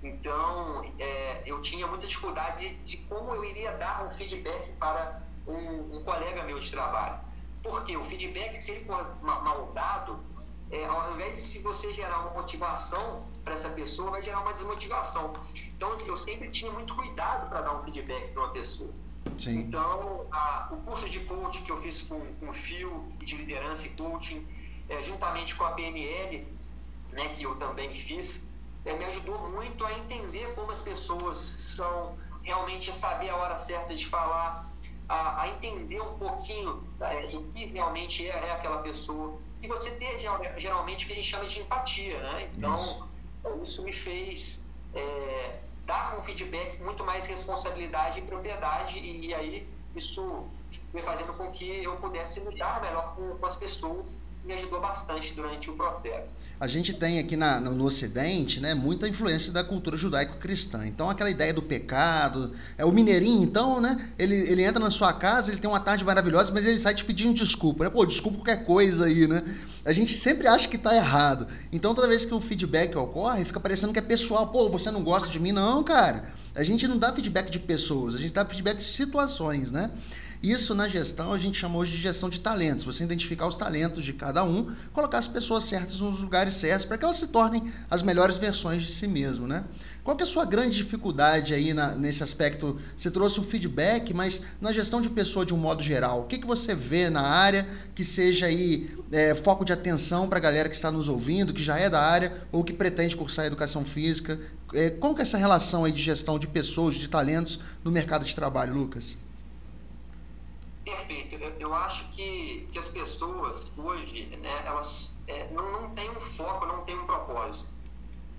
Então, 0.03 0.85
é, 0.99 1.41
eu 1.45 1.61
tinha 1.61 1.87
muita 1.87 2.07
dificuldade 2.07 2.69
de, 2.69 2.75
de 2.85 2.97
como 3.09 3.33
eu 3.33 3.43
iria 3.43 3.71
dar 3.73 4.05
um 4.05 4.17
feedback 4.17 4.71
para 4.79 5.21
um, 5.47 5.97
um 5.97 6.03
colega 6.03 6.43
meu 6.43 6.59
de 6.59 6.69
trabalho. 6.71 7.26
Porque 7.69 7.95
o 7.95 8.05
feedback, 8.05 8.61
se 8.61 8.71
ele 8.71 8.85
for 8.85 9.15
mal 9.21 9.71
dado, 9.73 10.19
é, 10.71 10.85
ao 10.85 11.13
invés 11.13 11.37
de 11.37 11.43
se 11.43 11.59
você 11.59 11.93
gerar 11.93 12.19
uma 12.19 12.41
motivação 12.41 13.27
para 13.43 13.53
essa 13.53 13.69
pessoa, 13.69 14.11
vai 14.11 14.21
gerar 14.21 14.41
uma 14.41 14.53
desmotivação. 14.53 15.33
Então, 15.75 15.97
eu 16.05 16.17
sempre 16.17 16.49
tinha 16.49 16.71
muito 16.71 16.95
cuidado 16.95 17.49
para 17.49 17.61
dar 17.61 17.79
um 17.79 17.83
feedback 17.83 18.31
para 18.33 18.43
uma 18.43 18.51
pessoa. 18.51 18.89
Sim. 19.37 19.59
Então, 19.59 20.25
a, 20.31 20.69
o 20.71 20.77
curso 20.77 21.09
de 21.09 21.19
coaching 21.21 21.63
que 21.63 21.71
eu 21.71 21.81
fiz 21.81 22.01
com, 22.03 22.19
com 22.35 22.49
o 22.49 22.53
FIO, 22.53 23.11
de 23.19 23.35
liderança 23.35 23.85
e 23.85 23.89
coaching, 23.89 24.45
é, 24.89 25.03
juntamente 25.03 25.55
com 25.55 25.63
a 25.63 25.71
PNL, 25.71 26.47
né, 27.11 27.29
que 27.29 27.43
eu 27.43 27.55
também 27.55 27.93
fiz, 28.03 28.41
é, 28.85 28.93
me 28.93 29.05
ajudou 29.05 29.49
muito 29.49 29.85
a 29.85 29.93
entender 29.93 30.53
como 30.55 30.71
as 30.71 30.81
pessoas 30.81 31.37
são, 31.75 32.17
realmente 32.43 32.93
saber 32.95 33.29
a 33.29 33.35
hora 33.35 33.57
certa 33.59 33.93
de 33.93 34.07
falar, 34.09 34.65
a, 35.07 35.43
a 35.43 35.47
entender 35.49 36.01
um 36.01 36.17
pouquinho 36.17 36.83
é, 36.99 37.27
do 37.27 37.43
que 37.43 37.65
realmente 37.65 38.27
é, 38.27 38.29
é, 38.29 38.51
aquela 38.51 38.79
pessoa. 38.81 39.39
E 39.61 39.67
você 39.67 39.91
ter 39.91 40.19
geralmente 40.57 41.03
o 41.03 41.07
que 41.07 41.13
a 41.13 41.15
gente 41.15 41.29
chama 41.29 41.45
de 41.45 41.59
empatia, 41.59 42.19
né? 42.19 42.49
Então, 42.55 42.75
isso, 42.75 43.09
isso 43.63 43.83
me 43.83 43.93
fez 43.93 44.61
é, 44.93 45.59
dar 45.85 46.17
um 46.19 46.23
feedback 46.23 46.81
muito 46.81 47.03
mais 47.03 47.25
responsabilidade 47.25 48.19
e 48.19 48.21
propriedade, 48.23 48.99
e, 48.99 49.27
e 49.27 49.33
aí 49.33 49.67
isso 49.95 50.45
foi 50.91 51.01
fazendo 51.01 51.33
com 51.33 51.51
que 51.51 51.83
eu 51.83 51.95
pudesse 51.97 52.39
lidar 52.41 52.81
melhor 52.81 53.15
com, 53.15 53.37
com 53.37 53.45
as 53.45 53.55
pessoas 53.55 54.05
me 54.47 54.53
ajudou 54.53 54.79
bastante 54.79 55.33
durante 55.33 55.69
o 55.69 55.73
processo. 55.73 56.31
A 56.57 56.67
gente 56.67 56.93
tem 56.93 57.19
aqui 57.19 57.35
na, 57.35 57.59
no, 57.59 57.83
Ocidente 57.83 58.61
né, 58.61 58.73
muita 58.73 59.07
influência 59.07 59.51
da 59.51 59.61
cultura 59.61 59.97
judaico-cristã. 59.97 60.87
Então, 60.87 61.09
aquela 61.09 61.29
ideia 61.29 61.53
do 61.53 61.61
pecado. 61.61 62.53
É 62.77 62.85
o 62.85 62.91
mineirinho, 62.91 63.43
então, 63.43 63.81
né? 63.81 64.09
Ele, 64.17 64.35
ele 64.35 64.63
entra 64.63 64.79
na 64.79 64.89
sua 64.89 65.11
casa, 65.11 65.51
ele 65.51 65.59
tem 65.59 65.69
uma 65.69 65.81
tarde 65.81 66.05
maravilhosa, 66.05 66.51
mas 66.53 66.65
ele 66.65 66.79
sai 66.79 66.95
te 66.95 67.03
pedindo 67.03 67.33
desculpa. 67.33 67.83
Né? 67.83 67.89
Pô, 67.89 68.05
desculpa 68.05 68.37
qualquer 68.37 68.63
coisa 68.63 69.05
aí, 69.05 69.27
né? 69.27 69.43
A 69.85 69.91
gente 69.91 70.17
sempre 70.17 70.47
acha 70.47 70.67
que 70.67 70.77
está 70.77 70.95
errado. 70.95 71.47
Então, 71.71 71.93
toda 71.93 72.07
vez 72.07 72.23
que 72.23 72.33
o 72.33 72.39
feedback 72.39 72.95
ocorre, 72.97 73.43
fica 73.43 73.59
parecendo 73.59 73.91
que 73.91 73.99
é 73.99 74.01
pessoal. 74.01 74.47
Pô, 74.47 74.69
você 74.69 74.89
não 74.89 75.03
gosta 75.03 75.29
de 75.29 75.39
mim? 75.39 75.51
Não, 75.51 75.83
cara. 75.83 76.23
A 76.55 76.63
gente 76.63 76.87
não 76.87 76.97
dá 76.97 77.13
feedback 77.13 77.51
de 77.51 77.59
pessoas, 77.59 78.15
a 78.15 78.17
gente 78.17 78.33
dá 78.33 78.43
feedback 78.43 78.77
de 78.77 78.85
situações, 78.85 79.69
né? 79.69 79.91
Isso 80.41 80.75
na 80.75 80.87
gestão 80.87 81.33
a 81.33 81.37
gente 81.37 81.57
chama 81.57 81.77
hoje 81.77 81.93
de 81.93 81.97
gestão 81.97 82.29
de 82.29 82.39
talentos. 82.39 82.85
Você 82.85 83.03
identificar 83.03 83.47
os 83.47 83.55
talentos 83.55 84.03
de 84.03 84.13
cada 84.13 84.43
um, 84.43 84.71
colocar 84.93 85.17
as 85.17 85.27
pessoas 85.27 85.63
certas 85.63 85.99
nos 85.99 86.21
lugares 86.21 86.53
certos 86.53 86.85
para 86.85 86.97
que 86.97 87.03
elas 87.03 87.17
se 87.17 87.27
tornem 87.27 87.71
as 87.89 88.03
melhores 88.03 88.37
versões 88.37 88.83
de 88.83 88.91
si 88.91 89.07
mesmo, 89.07 89.47
né? 89.47 89.63
Qual 90.03 90.15
que 90.15 90.23
é 90.23 90.25
a 90.25 90.29
sua 90.29 90.45
grande 90.45 90.77
dificuldade 90.77 91.53
aí 91.53 91.73
na, 91.73 91.91
nesse 91.95 92.23
aspecto? 92.23 92.77
Você 92.95 93.11
trouxe 93.11 93.41
um 93.41 93.43
feedback, 93.43 94.13
mas 94.13 94.41
na 94.61 94.71
gestão 94.71 95.01
de 95.01 95.09
pessoa 95.09 95.45
de 95.45 95.53
um 95.53 95.57
modo 95.57 95.83
geral, 95.83 96.21
o 96.21 96.23
que, 96.25 96.37
que 96.37 96.47
você 96.47 96.73
vê 96.73 97.09
na 97.09 97.21
área 97.23 97.67
que 97.93 98.05
seja 98.05 98.45
aí 98.45 98.89
é, 99.11 99.35
foco 99.35 99.65
de 99.65 99.73
atenção 99.73 100.29
para 100.29 100.37
a 100.37 100.41
galera 100.41 100.69
que 100.69 100.75
está 100.75 100.89
nos 100.89 101.09
ouvindo, 101.09 101.53
que 101.53 101.61
já 101.61 101.77
é 101.77 101.89
da 101.89 102.01
área 102.01 102.33
ou 102.51 102.63
que 102.63 102.73
pretende 102.73 103.17
cursar 103.17 103.45
educação 103.45 103.83
física? 103.83 104.39
É, 104.73 104.91
como 104.91 105.13
que 105.13 105.21
é 105.21 105.23
essa 105.23 105.37
relação 105.37 105.83
aí 105.83 105.91
de 105.91 106.01
gestão 106.01 106.39
de 106.39 106.47
pessoas, 106.47 106.95
de 106.95 107.09
talentos 107.09 107.59
no 107.83 107.91
mercado 107.91 108.23
de 108.23 108.33
trabalho, 108.33 108.73
Lucas? 108.73 109.17
Perfeito. 110.95 111.35
Eu, 111.35 111.49
eu 111.59 111.73
acho 111.73 112.07
que, 112.09 112.67
que 112.71 112.79
as 112.79 112.87
pessoas 112.87 113.71
hoje, 113.77 114.25
né, 114.37 114.63
elas 114.65 115.15
é, 115.27 115.49
não, 115.51 115.71
não 115.71 115.95
têm 115.95 116.09
um 116.09 116.21
foco, 116.35 116.65
não 116.65 116.83
têm 116.85 116.97
um 116.97 117.05
propósito 117.05 117.77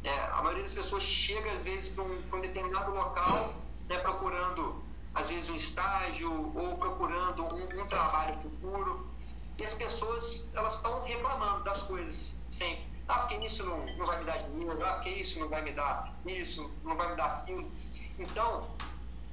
é, 0.04 0.20
a 0.30 0.42
maioria 0.42 0.62
das 0.62 0.74
pessoas 0.74 1.02
chega, 1.02 1.52
às 1.52 1.62
vezes, 1.62 1.88
para 1.88 2.04
um, 2.04 2.22
um, 2.32 2.40
determinado 2.40 2.92
local, 2.92 3.54
né, 3.88 3.98
procurando, 3.98 4.82
às 5.14 5.28
vezes, 5.28 5.50
um 5.50 5.56
estágio 5.56 6.52
ou 6.56 6.76
procurando 6.76 7.42
um, 7.42 7.82
um 7.82 7.86
trabalho 7.86 8.40
futuro. 8.40 9.06
E 9.58 9.64
as 9.64 9.74
pessoas, 9.74 10.46
elas 10.54 10.76
estão 10.76 11.02
reclamando 11.02 11.64
das 11.64 11.82
coisas 11.82 12.34
sempre. 12.48 12.86
Ah, 13.08 13.20
porque 13.20 13.44
isso 13.46 13.64
não, 13.64 13.84
não 13.96 14.06
vai 14.06 14.18
me 14.18 14.24
dar 14.24 14.36
dinheiro, 14.38 14.86
ah, 14.86 14.94
porque 14.94 15.10
isso 15.10 15.38
não 15.40 15.48
vai 15.48 15.62
me 15.62 15.72
dar 15.72 16.14
isso, 16.24 16.70
não 16.84 16.96
vai 16.96 17.10
me 17.10 17.16
dar 17.16 17.38
aquilo. 17.38 17.68
Então, 18.18 18.68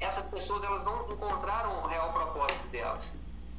essas 0.06 0.24
pessoas, 0.30 0.64
elas 0.64 0.84
não 0.84 1.12
encontraram 1.12 1.84
o 1.84 1.88
real 1.88 2.14
propósito 2.14 2.68
delas. 2.68 3.12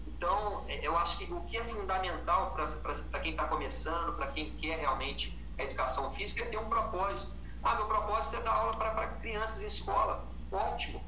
Então, 0.06 0.64
eu 0.68 0.96
acho 0.96 1.18
que 1.18 1.30
o 1.30 1.40
que 1.42 1.56
é 1.58 1.64
fundamental 1.64 2.52
para 2.52 3.20
quem 3.20 3.32
está 3.32 3.44
começando, 3.44 4.14
para 4.16 4.28
quem 4.28 4.50
quer 4.52 4.78
realmente 4.78 5.36
a 5.58 5.62
educação 5.62 6.14
física 6.14 6.42
é 6.42 6.46
ter 6.46 6.58
um 6.58 6.68
propósito. 6.68 7.30
Ah, 7.62 7.74
meu 7.74 7.86
propósito 7.86 8.36
é 8.36 8.40
dar 8.40 8.52
aula 8.52 8.76
para 8.76 9.06
crianças 9.20 9.60
em 9.62 9.66
escola. 9.66 10.24
Ótimo. 10.50 11.02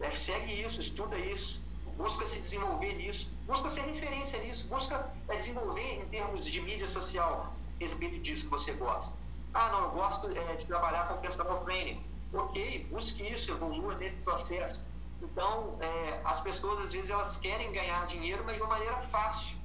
É, 0.00 0.10
segue 0.10 0.62
isso, 0.62 0.80
estuda 0.80 1.16
isso, 1.18 1.58
busca 1.96 2.26
se 2.26 2.38
desenvolver 2.40 2.92
nisso, 2.94 3.30
busca 3.46 3.70
ser 3.70 3.80
referência 3.80 4.38
nisso, 4.40 4.66
busca 4.68 5.10
é, 5.28 5.36
desenvolver 5.36 6.02
em 6.02 6.06
termos 6.08 6.44
de 6.44 6.60
mídia 6.60 6.86
social 6.88 7.52
respeito 7.80 8.20
disso 8.20 8.44
que 8.44 8.50
você 8.50 8.72
gosta. 8.72 9.14
Ah, 9.54 9.70
não, 9.70 9.84
eu 9.84 9.90
gosto 9.90 10.28
é, 10.28 10.56
de 10.56 10.66
trabalhar 10.66 11.08
com 11.08 11.16
personal 11.16 11.64
training. 11.64 12.02
Ok, 12.32 12.86
busque 12.90 13.22
isso, 13.22 13.50
evolua 13.50 13.94
nesse 13.96 14.16
processo. 14.16 14.80
Então, 15.22 15.76
é, 15.80 16.20
as 16.24 16.40
pessoas 16.40 16.80
às 16.80 16.92
vezes 16.92 17.10
elas 17.10 17.36
querem 17.38 17.72
ganhar 17.72 18.06
dinheiro, 18.06 18.42
mas 18.44 18.56
de 18.56 18.62
uma 18.62 18.70
maneira 18.70 18.96
fácil. 19.10 19.56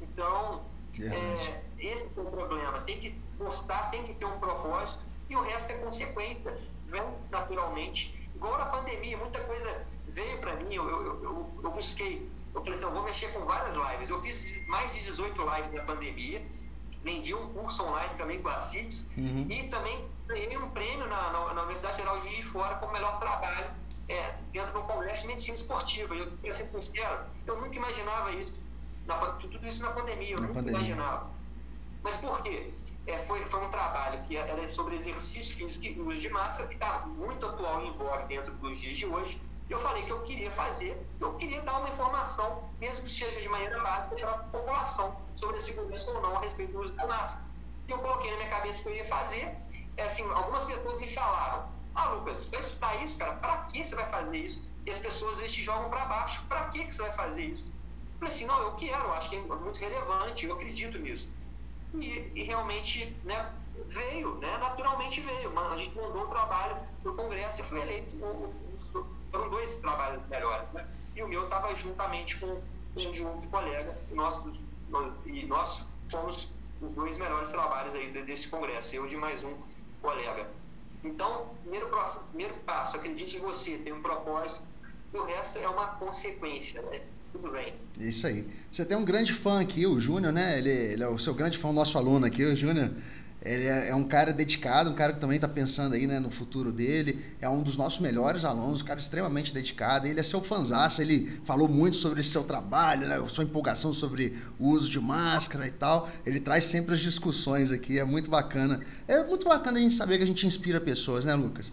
Então, 0.00 0.64
é, 1.00 1.62
esse 1.78 2.04
é 2.04 2.20
o 2.20 2.24
problema. 2.30 2.80
Tem 2.80 2.98
que 3.00 3.10
gostar, 3.38 3.90
tem 3.90 4.02
que 4.04 4.14
ter 4.14 4.24
um 4.24 4.38
propósito 4.38 4.98
e 5.30 5.36
o 5.36 5.42
resto 5.42 5.70
é 5.70 5.76
consequência. 5.78 6.56
Vem 6.86 7.02
naturalmente. 7.30 8.28
Igual 8.34 8.58
na 8.58 8.66
pandemia, 8.66 9.16
muita 9.16 9.40
coisa 9.40 9.86
veio 10.08 10.38
para 10.38 10.54
mim, 10.56 10.74
eu, 10.74 10.88
eu, 10.88 11.22
eu, 11.22 11.60
eu, 11.62 11.70
busquei, 11.70 12.28
eu 12.54 12.60
falei 12.60 12.74
assim, 12.74 12.84
eu 12.84 12.92
vou 12.92 13.02
mexer 13.04 13.32
com 13.32 13.44
várias 13.44 13.74
lives. 13.74 14.10
Eu 14.10 14.20
fiz 14.20 14.66
mais 14.66 14.92
de 14.92 15.04
18 15.04 15.40
lives 15.40 15.72
na 15.72 15.82
pandemia, 15.84 16.42
vendi 17.02 17.34
um 17.34 17.52
curso 17.52 17.82
online 17.82 18.14
também 18.16 18.42
com 18.42 18.48
a 18.48 18.60
CITES 18.62 19.08
uhum. 19.16 19.46
e 19.48 19.68
também 19.68 20.08
ganhei 20.26 20.56
um 20.56 20.70
prêmio 20.70 21.06
na, 21.06 21.30
na, 21.30 21.54
na 21.54 21.62
Universidade 21.62 21.96
Geral 21.96 22.20
de 22.20 22.42
Fora 22.44 22.74
como 22.76 22.92
melhor 22.92 23.18
trabalho 23.18 23.70
é, 24.08 24.34
dentro 24.52 24.72
do 24.72 24.82
Congresso 24.82 25.22
de 25.22 25.28
Medicina 25.28 25.56
Esportiva. 25.56 26.14
Eu, 26.14 26.30
para 26.30 26.52
ser 26.52 26.66
sincero, 26.68 27.20
eu 27.46 27.60
nunca 27.60 27.76
imaginava 27.76 28.32
isso. 28.32 28.52
Na, 29.06 29.16
tudo 29.32 29.66
isso 29.66 29.82
na 29.82 29.90
pandemia, 29.92 30.30
eu 30.30 30.40
na 30.40 30.48
nunca 30.48 30.54
pandemia. 30.54 30.80
imaginava. 30.80 31.30
Mas 32.02 32.16
por 32.16 32.42
quê? 32.42 32.72
É, 33.06 33.18
foi, 33.26 33.44
foi 33.46 33.64
um 33.64 33.70
trabalho 33.70 34.22
que 34.24 34.36
era 34.36 34.68
sobre 34.68 34.96
exercício 34.96 35.56
físico 35.56 35.84
e 35.86 36.00
uso 36.00 36.20
de 36.20 36.28
massa, 36.28 36.66
que 36.66 36.74
está 36.74 37.00
muito 37.06 37.44
atual 37.46 37.84
em 37.84 37.92
voga 37.92 38.26
dentro 38.26 38.52
dos 38.52 38.78
dias 38.80 38.96
de 38.96 39.06
hoje. 39.06 39.40
Eu 39.68 39.80
falei 39.80 40.02
que 40.04 40.10
eu 40.10 40.22
queria 40.22 40.50
fazer, 40.52 40.96
eu 41.20 41.34
queria 41.34 41.60
dar 41.60 41.80
uma 41.80 41.90
informação, 41.90 42.64
mesmo 42.80 43.04
que 43.04 43.10
seja 43.10 43.38
de 43.40 43.48
maneira 43.48 43.78
básica, 43.80 44.16
para 44.16 44.30
a 44.30 44.38
população 44.38 45.20
sobre 45.36 45.58
a 45.58 45.60
segurança 45.60 46.10
ou 46.10 46.22
não 46.22 46.36
a 46.36 46.40
respeito 46.40 46.72
do 46.72 46.80
uso 46.80 46.94
da 46.94 47.06
máscara. 47.06 47.44
E 47.86 47.90
eu 47.90 47.98
coloquei 47.98 48.30
na 48.30 48.36
minha 48.38 48.48
cabeça 48.48 48.82
que 48.82 48.88
eu 48.88 48.94
ia 48.94 49.04
fazer. 49.06 49.54
É, 49.96 50.04
assim, 50.04 50.22
algumas 50.30 50.64
pessoas 50.64 50.98
me 51.00 51.12
falaram: 51.14 51.68
Ah, 51.94 52.10
Lucas, 52.10 52.46
vai 52.46 52.60
estudar 52.60 53.04
isso, 53.04 53.18
cara? 53.18 53.34
Para 53.34 53.56
que 53.64 53.84
você 53.84 53.94
vai 53.94 54.08
fazer 54.10 54.36
isso? 54.38 54.68
E 54.86 54.90
as 54.90 54.98
pessoas 54.98 55.38
eles 55.38 55.52
te 55.52 55.62
jogam 55.62 55.90
para 55.90 56.04
baixo: 56.06 56.42
Para 56.48 56.68
que, 56.70 56.84
que 56.84 56.94
você 56.94 57.02
vai 57.02 57.12
fazer 57.12 57.42
isso? 57.42 57.64
Eu 57.66 58.18
falei 58.20 58.34
assim: 58.34 58.46
Não, 58.46 58.62
eu 58.62 58.72
quero, 58.76 59.12
acho 59.12 59.28
que 59.28 59.36
é 59.36 59.40
muito 59.40 59.78
relevante, 59.78 60.46
eu 60.46 60.54
acredito 60.54 60.98
nisso. 60.98 61.28
E, 61.94 62.32
e 62.34 62.42
realmente 62.44 63.16
né, 63.24 63.52
veio, 63.88 64.34
né, 64.36 64.56
naturalmente 64.58 65.20
veio. 65.20 65.58
A 65.58 65.76
gente 65.76 65.94
mandou 65.96 66.24
um 66.24 66.28
trabalho 66.28 66.76
para 67.02 67.12
o 67.12 67.14
Congresso 67.14 67.60
e 67.60 67.64
foi 67.64 67.80
eleito. 67.80 68.16
Um, 68.24 68.67
foram 69.30 69.48
dois 69.50 69.76
trabalhos 69.76 70.26
melhores. 70.28 70.68
Né? 70.72 70.86
E 71.16 71.22
o 71.22 71.28
meu 71.28 71.44
estava 71.44 71.74
juntamente 71.74 72.38
com, 72.38 72.60
um 72.96 73.12
de 73.12 73.24
um 73.24 73.40
colega. 73.42 73.96
E 74.10 74.14
nós, 74.14 74.40
e 75.26 75.46
nós 75.46 75.84
fomos 76.10 76.50
os 76.80 76.90
dois 76.92 77.16
melhores 77.18 77.50
trabalhos 77.50 77.94
aí 77.94 78.10
desse 78.24 78.48
Congresso, 78.48 78.94
eu 78.94 79.06
de 79.06 79.16
mais 79.16 79.42
um 79.42 79.54
colega. 80.00 80.48
Então, 81.04 81.54
primeiro, 81.62 81.88
primeiro 82.30 82.54
passo, 82.66 82.96
acredite 82.96 83.36
em 83.36 83.40
você, 83.40 83.78
tem 83.78 83.92
um 83.92 84.02
propósito, 84.02 84.62
o 85.12 85.22
resto 85.22 85.58
é 85.58 85.68
uma 85.68 85.86
consequência. 85.96 86.82
Né? 86.82 87.02
tudo 87.32 87.50
bem. 87.52 87.74
Isso 87.98 88.26
aí. 88.26 88.46
Você 88.70 88.84
tem 88.84 88.96
um 88.96 89.04
grande 89.04 89.32
fã 89.32 89.60
aqui, 89.60 89.86
o 89.86 89.98
Júnior, 90.00 90.32
né? 90.32 90.58
Ele, 90.58 90.70
ele, 90.70 91.02
é 91.02 91.08
o 91.08 91.18
seu 91.18 91.34
grande 91.34 91.58
fã, 91.58 91.68
o 91.68 91.72
nosso 91.72 91.96
aluno 91.98 92.26
aqui, 92.26 92.44
o 92.44 92.56
Júnior. 92.56 92.90
É, 93.40 93.90
é, 93.90 93.94
um 93.94 94.02
cara 94.02 94.32
dedicado, 94.32 94.90
um 94.90 94.94
cara 94.94 95.12
que 95.12 95.20
também 95.20 95.36
está 95.36 95.46
pensando 95.46 95.94
aí 95.94 96.06
né, 96.06 96.18
no 96.18 96.30
futuro 96.30 96.72
dele. 96.72 97.24
É 97.40 97.48
um 97.48 97.62
dos 97.62 97.76
nossos 97.76 98.00
melhores 98.00 98.44
alunos, 98.44 98.82
um 98.82 98.84
cara 98.84 98.98
extremamente 98.98 99.54
dedicado. 99.54 100.08
Ele 100.08 100.18
é 100.18 100.22
seu 100.22 100.42
fanzaço, 100.42 101.00
ele 101.00 101.40
falou 101.44 101.68
muito 101.68 101.96
sobre 101.96 102.22
seu 102.24 102.42
trabalho, 102.42 103.06
né, 103.06 103.22
sua 103.28 103.44
empolgação 103.44 103.94
sobre 103.94 104.36
o 104.58 104.70
uso 104.70 104.90
de 104.90 105.00
máscara 105.00 105.66
e 105.66 105.70
tal. 105.70 106.08
Ele 106.26 106.40
traz 106.40 106.64
sempre 106.64 106.94
as 106.94 107.00
discussões 107.00 107.70
aqui, 107.70 107.98
é 107.98 108.04
muito 108.04 108.28
bacana. 108.28 108.80
É 109.06 109.22
muito 109.24 109.48
bacana 109.48 109.78
a 109.78 109.82
gente 109.82 109.94
saber 109.94 110.18
que 110.18 110.24
a 110.24 110.26
gente 110.26 110.46
inspira 110.46 110.80
pessoas, 110.80 111.24
né, 111.24 111.34
Lucas? 111.34 111.72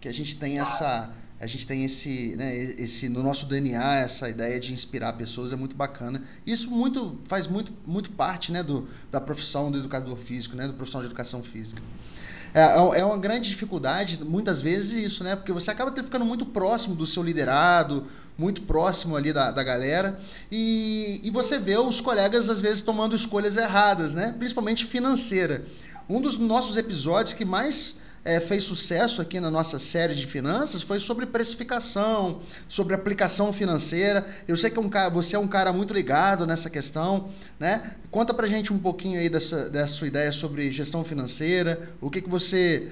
Que 0.00 0.08
a 0.08 0.12
gente 0.12 0.36
tem 0.36 0.58
essa 0.58 1.10
a 1.40 1.46
gente 1.46 1.66
tem 1.66 1.84
esse, 1.84 2.36
né, 2.36 2.56
esse 2.56 3.08
no 3.08 3.22
nosso 3.22 3.46
DNA 3.46 3.96
essa 3.96 4.28
ideia 4.28 4.58
de 4.58 4.72
inspirar 4.72 5.12
pessoas 5.14 5.52
é 5.52 5.56
muito 5.56 5.76
bacana. 5.76 6.22
Isso 6.46 6.70
muito 6.70 7.20
faz 7.24 7.46
muito, 7.46 7.72
muito 7.86 8.10
parte, 8.10 8.52
né, 8.52 8.62
do, 8.62 8.88
da 9.10 9.20
profissão 9.20 9.70
do 9.70 9.78
educador 9.78 10.16
físico, 10.16 10.56
né, 10.56 10.66
do 10.66 10.74
profissional 10.74 11.02
de 11.02 11.08
educação 11.08 11.42
física. 11.42 11.82
É, 12.54 12.62
é, 12.62 13.00
é 13.00 13.04
uma 13.04 13.18
grande 13.18 13.48
dificuldade, 13.48 14.24
muitas 14.24 14.60
vezes, 14.60 15.04
isso, 15.04 15.24
né? 15.24 15.34
Porque 15.34 15.52
você 15.52 15.72
acaba 15.72 15.92
ficando 15.92 16.24
muito 16.24 16.46
próximo 16.46 16.94
do 16.94 17.04
seu 17.04 17.20
liderado, 17.20 18.06
muito 18.38 18.62
próximo 18.62 19.16
ali 19.16 19.32
da, 19.32 19.50
da 19.50 19.64
galera, 19.64 20.16
e, 20.52 21.20
e 21.24 21.30
você 21.30 21.58
vê 21.58 21.76
os 21.76 22.00
colegas, 22.00 22.48
às 22.48 22.60
vezes, 22.60 22.80
tomando 22.80 23.16
escolhas 23.16 23.56
erradas, 23.56 24.14
né? 24.14 24.32
Principalmente 24.38 24.84
financeira. 24.84 25.64
Um 26.08 26.20
dos 26.20 26.38
nossos 26.38 26.76
episódios 26.76 27.32
que 27.32 27.44
mais 27.44 27.96
é, 28.24 28.40
fez 28.40 28.64
sucesso 28.64 29.20
aqui 29.20 29.38
na 29.38 29.50
nossa 29.50 29.78
série 29.78 30.14
de 30.14 30.26
finanças 30.26 30.82
foi 30.82 30.98
sobre 30.98 31.26
precificação, 31.26 32.40
sobre 32.68 32.94
aplicação 32.94 33.52
financeira. 33.52 34.26
Eu 34.48 34.56
sei 34.56 34.70
que 34.70 34.78
é 34.78 34.80
um 34.80 34.88
cara, 34.88 35.10
você 35.10 35.36
é 35.36 35.38
um 35.38 35.46
cara 35.46 35.72
muito 35.72 35.92
ligado 35.92 36.46
nessa 36.46 36.70
questão, 36.70 37.28
né? 37.60 37.96
Conta 38.10 38.32
pra 38.32 38.46
gente 38.46 38.72
um 38.72 38.78
pouquinho 38.78 39.20
aí 39.20 39.28
dessa, 39.28 39.68
dessa 39.68 39.88
sua 39.94 40.06
ideia 40.06 40.32
sobre 40.32 40.72
gestão 40.72 41.04
financeira, 41.04 41.94
o 42.00 42.08
que, 42.08 42.22
que 42.22 42.28
você 42.28 42.90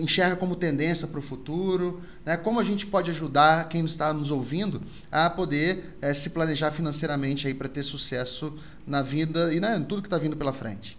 enxerga 0.00 0.36
como 0.36 0.54
tendência 0.54 1.06
para 1.06 1.18
o 1.18 1.22
futuro, 1.22 2.02
né? 2.24 2.36
como 2.36 2.60
a 2.60 2.64
gente 2.64 2.86
pode 2.86 3.10
ajudar 3.10 3.68
quem 3.68 3.84
está 3.84 4.12
nos 4.12 4.30
ouvindo 4.30 4.80
a 5.10 5.30
poder 5.30 5.96
é, 6.02 6.12
se 6.12 6.30
planejar 6.30 6.72
financeiramente 6.72 7.52
para 7.54 7.68
ter 7.68 7.84
sucesso 7.84 8.56
na 8.86 9.00
vida 9.00 9.54
e 9.54 9.60
né, 9.60 9.84
tudo 9.88 10.02
que 10.02 10.08
está 10.08 10.18
vindo 10.18 10.36
pela 10.36 10.52
frente. 10.52 10.98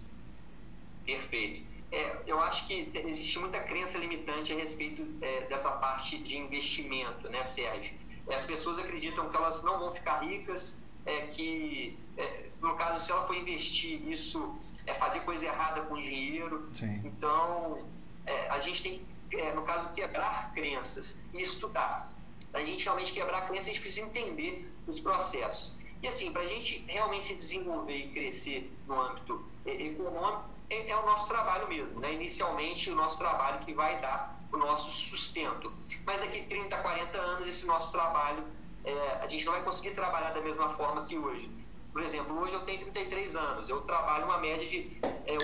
Perfeito 1.06 1.75
é, 1.96 2.24
eu 2.28 2.40
acho 2.42 2.68
que 2.68 2.92
existe 2.94 3.40
muita 3.40 3.58
crença 3.62 3.98
limitante 3.98 4.52
a 4.52 4.56
respeito 4.58 5.08
é, 5.22 5.46
dessa 5.46 5.72
parte 5.72 6.18
de 6.18 6.38
investimento, 6.38 7.30
né, 7.30 7.46
Sérgio? 7.46 7.96
As 8.30 8.44
pessoas 8.44 8.78
acreditam 8.80 9.30
que 9.30 9.38
elas 9.38 9.64
não 9.64 9.80
vão 9.80 9.94
ficar 9.94 10.20
ricas, 10.20 10.76
é, 11.06 11.22
que, 11.28 11.98
é, 12.18 12.48
no 12.60 12.76
caso, 12.76 13.06
se 13.06 13.12
ela 13.12 13.26
for 13.26 13.36
investir, 13.36 14.06
isso 14.10 14.62
é 14.86 14.94
fazer 14.96 15.22
coisa 15.22 15.46
errada 15.46 15.84
com 15.84 15.96
dinheiro. 15.96 16.68
Sim. 16.74 17.02
Então, 17.06 17.88
é, 18.26 18.50
a 18.50 18.60
gente 18.60 18.84
tem, 18.84 19.02
é, 19.32 19.54
no 19.54 19.62
caso, 19.62 19.94
quebrar 19.94 20.52
crenças 20.54 21.18
e 21.34 21.44
estudar. 21.44 22.12
Para 22.52 22.60
a 22.60 22.66
gente 22.66 22.84
realmente 22.84 23.14
quebrar 23.14 23.48
crenças, 23.48 23.68
a 23.68 23.72
gente 23.72 23.82
precisa 23.82 24.06
entender 24.06 24.70
os 24.86 25.00
processos. 25.00 25.72
E 26.04 26.08
assim, 26.08 26.30
para 26.32 26.42
a 26.42 26.48
gente 26.48 26.84
realmente 26.88 27.28
se 27.28 27.36
desenvolver 27.36 27.96
e 27.96 28.10
crescer 28.10 28.72
no 28.86 29.02
âmbito 29.02 29.46
econômico, 29.66 30.55
é, 30.70 30.90
é, 30.90 30.98
o 30.98 31.06
nosso 31.06 31.28
trabalho 31.28 31.68
mesmo, 31.68 32.00
né? 32.00 32.14
Inicialmente, 32.14 32.90
o 32.90 32.96
nosso 32.96 33.18
trabalho 33.18 33.60
que 33.60 33.74
vai 33.74 34.00
dar 34.02 34.40
o 34.52 34.58
nosso 34.58 34.90
sustento. 35.10 35.72
Mas 36.06 36.20
daqui 36.20 36.44
30, 36.44 36.76
40 36.78 37.18
anos, 37.18 37.48
esse 37.48 37.66
nosso 37.66 37.92
trabalho 37.92 38.44
é, 38.84 39.20
a 39.22 39.28
gente 39.28 39.44
não 39.46 39.54
vai 39.54 39.64
conseguir 39.64 39.92
trabalhar 39.92 40.32
da 40.32 40.42
mesma 40.42 40.70
forma 40.76 41.06
que 41.06 41.18
hoje. 41.18 41.50
Por 41.92 42.04
exemplo, 42.04 42.38
hoje 42.40 42.54
eu 42.54 42.62
tenho 42.62 42.80
33 42.82 43.36
anos, 43.36 43.70
eu 43.70 43.82
trabalho 43.82 44.26
uma 44.26 44.38
média 44.38 44.68
de, 44.68 44.98
é, 45.26 45.38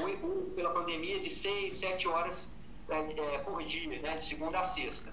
pela 0.55 0.71
pandemia, 0.71 1.19
de 1.19 1.29
6, 1.29 1.79
7 1.79 2.07
horas 2.07 2.49
é, 2.89 3.35
é, 3.35 3.37
por 3.39 3.63
dia, 3.63 4.01
né, 4.01 4.15
de 4.15 4.25
segunda 4.25 4.59
a 4.59 4.63
sexta. 4.69 5.11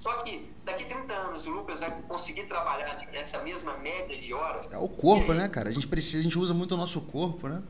Só 0.00 0.22
que 0.22 0.48
daqui 0.64 0.84
a 0.84 0.86
30 0.86 1.12
anos 1.12 1.46
o 1.46 1.50
Lucas 1.50 1.78
vai 1.78 1.90
conseguir 2.02 2.44
trabalhar 2.44 3.06
nessa 3.12 3.38
mesma 3.42 3.76
média 3.78 4.16
de 4.16 4.32
horas. 4.32 4.72
É 4.72 4.78
o 4.78 4.88
corpo, 4.88 5.32
né, 5.34 5.48
cara? 5.48 5.68
A 5.68 5.72
gente 5.72 5.88
precisa, 5.88 6.20
a 6.20 6.22
gente 6.22 6.38
usa 6.38 6.54
muito 6.54 6.74
o 6.74 6.76
nosso 6.76 7.00
corpo, 7.02 7.48
né? 7.48 7.62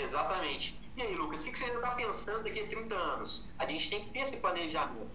Exatamente. 0.00 0.78
E 0.96 1.02
aí, 1.02 1.14
Lucas, 1.14 1.40
o 1.40 1.44
que 1.44 1.58
você 1.58 1.64
ainda 1.64 1.76
está 1.76 1.90
pensando 1.92 2.42
daqui 2.42 2.60
a 2.60 2.66
30 2.66 2.94
anos? 2.94 3.44
A 3.58 3.66
gente 3.66 3.88
tem 3.88 4.04
que 4.04 4.10
ter 4.10 4.20
esse 4.20 4.36
planejamento. 4.36 5.10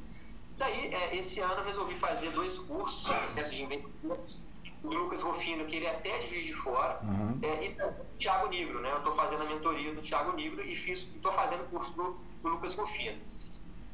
Daí, 0.58 0.94
é, 0.94 1.18
esse 1.18 1.40
ano 1.40 1.56
eu 1.56 1.66
resolvi 1.66 1.96
fazer 1.96 2.32
dois 2.32 2.58
cursos, 2.60 3.04
processo 3.04 3.52
de 3.52 3.64
investimentos, 3.64 4.38
o 4.84 4.88
Lucas 4.88 5.22
Rufino, 5.22 5.66
que 5.66 5.76
ele 5.76 5.86
é 5.86 5.92
até 5.92 6.20
de 6.20 6.30
Juiz 6.30 6.46
de 6.46 6.54
Fora, 6.54 7.00
uhum. 7.04 7.40
é, 7.42 7.66
e 7.66 7.70
o 7.82 8.18
Thiago 8.18 8.48
Nigro, 8.48 8.80
né? 8.80 8.92
Eu 8.92 9.00
estou 9.00 9.16
fazendo 9.16 9.42
a 9.42 9.46
mentoria 9.46 9.94
do 9.94 10.02
Thiago 10.02 10.34
Nigro 10.34 10.64
e 10.64 10.74
estou 10.74 11.34
fazendo 11.34 11.64
o 11.64 11.68
curso 11.68 11.92
do, 11.94 12.18
do 12.42 12.50
Lucas 12.50 12.74
Rufino. 12.76 13.20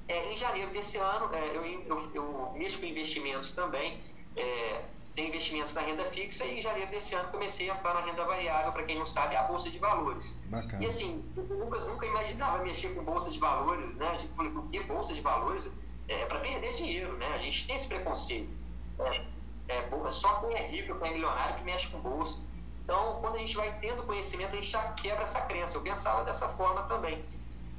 É, 0.08 0.34
em 0.34 0.38
janeiro 0.38 0.72
desse 0.72 0.98
ano, 0.98 1.34
é, 1.34 1.56
eu, 1.56 1.66
eu, 1.66 2.12
eu, 2.14 2.54
mexo 2.58 2.80
com 2.80 2.86
investimentos 2.86 3.54
também, 3.54 4.00
é, 4.36 4.84
tem 5.16 5.28
investimentos 5.28 5.74
na 5.74 5.82
renda 5.82 6.06
fixa 6.06 6.46
e 6.46 6.60
em 6.60 6.62
janeiro 6.62 6.90
desse 6.90 7.14
ano 7.14 7.30
comecei 7.30 7.70
a 7.70 7.76
entrar 7.76 7.94
na 7.94 8.02
renda 8.02 8.24
variável, 8.24 8.72
para 8.72 8.84
quem 8.84 8.98
não 8.98 9.06
sabe, 9.06 9.36
é 9.36 9.38
a 9.38 9.44
Bolsa 9.44 9.70
de 9.70 9.78
Valores. 9.78 10.36
Bacana. 10.50 10.84
E 10.84 10.88
assim, 10.88 11.24
o 11.36 11.42
Lucas 11.42 11.86
nunca 11.86 12.06
imaginava 12.06 12.64
mexer 12.64 12.96
com 12.96 13.04
Bolsa 13.04 13.30
de 13.30 13.40
Valores, 13.40 13.96
né? 13.96 14.08
A 14.08 14.16
gente 14.16 14.34
falou, 14.34 14.52
por 14.52 14.70
que 14.70 14.84
Bolsa 14.84 15.14
de 15.14 15.22
Valores? 15.22 15.68
É 16.08 16.26
para 16.26 16.40
perder 16.40 16.74
dinheiro, 16.76 17.18
né? 17.18 17.28
A 17.28 17.38
gente 17.38 17.68
tem 17.68 17.76
esse 17.76 17.88
preconceito. 17.88 18.50
É, 19.00 19.78
é, 19.78 20.12
só 20.12 20.42
quem 20.42 20.56
é 20.58 20.68
rico, 20.68 20.98
quem 21.00 21.10
é 21.10 21.14
milionário 21.14 21.56
que 21.56 21.64
mexe 21.64 21.88
com 21.88 22.00
bolsa. 22.00 22.40
Então, 22.84 23.20
quando 23.22 23.36
a 23.36 23.40
gente 23.40 23.56
vai 23.56 23.72
tendo 23.80 24.04
conhecimento, 24.04 24.52
a 24.52 24.56
gente 24.56 24.70
já 24.70 24.92
quebra 24.94 25.24
essa 25.24 25.42
crença. 25.42 25.76
Eu 25.76 25.82
pensava 25.82 26.26
dessa 26.26 26.50
forma 26.50 26.84
também. 26.84 27.24